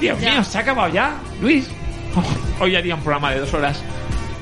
[0.00, 0.34] Dios Ya.
[0.34, 1.16] mío, ¿se ha acabado ya?
[1.40, 1.68] Luis,
[2.14, 2.22] Oh,
[2.64, 3.80] hoy haría un programa de dos horas.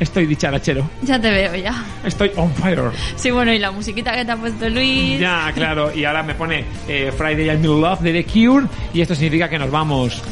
[0.00, 0.88] Estoy dicharachero.
[1.02, 1.84] Ya te veo, ya.
[2.02, 2.90] Estoy on fire.
[3.16, 5.20] Sí, bueno, y la musiquita que te ha puesto Luis.
[5.20, 5.94] Ya, claro.
[5.94, 8.66] Y ahora me pone eh, Friday I Middle Love de The Cure.
[8.94, 10.22] Y esto significa que nos vamos.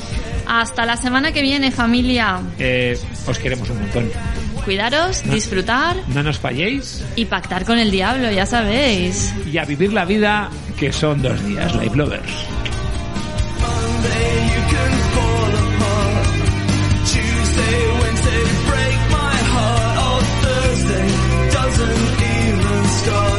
[0.47, 2.41] Hasta la semana que viene, familia.
[2.59, 4.11] Eh, os queremos un montón.
[4.65, 5.97] Cuidaros, disfrutar.
[6.09, 7.05] No nos falléis.
[7.15, 9.35] Y pactar con el diablo, ya sabéis.
[9.53, 10.49] Y a vivir la vida,
[10.79, 12.59] que son dos días, Life Lovers.
[17.59, 17.88] Monday
[23.09, 23.38] todo.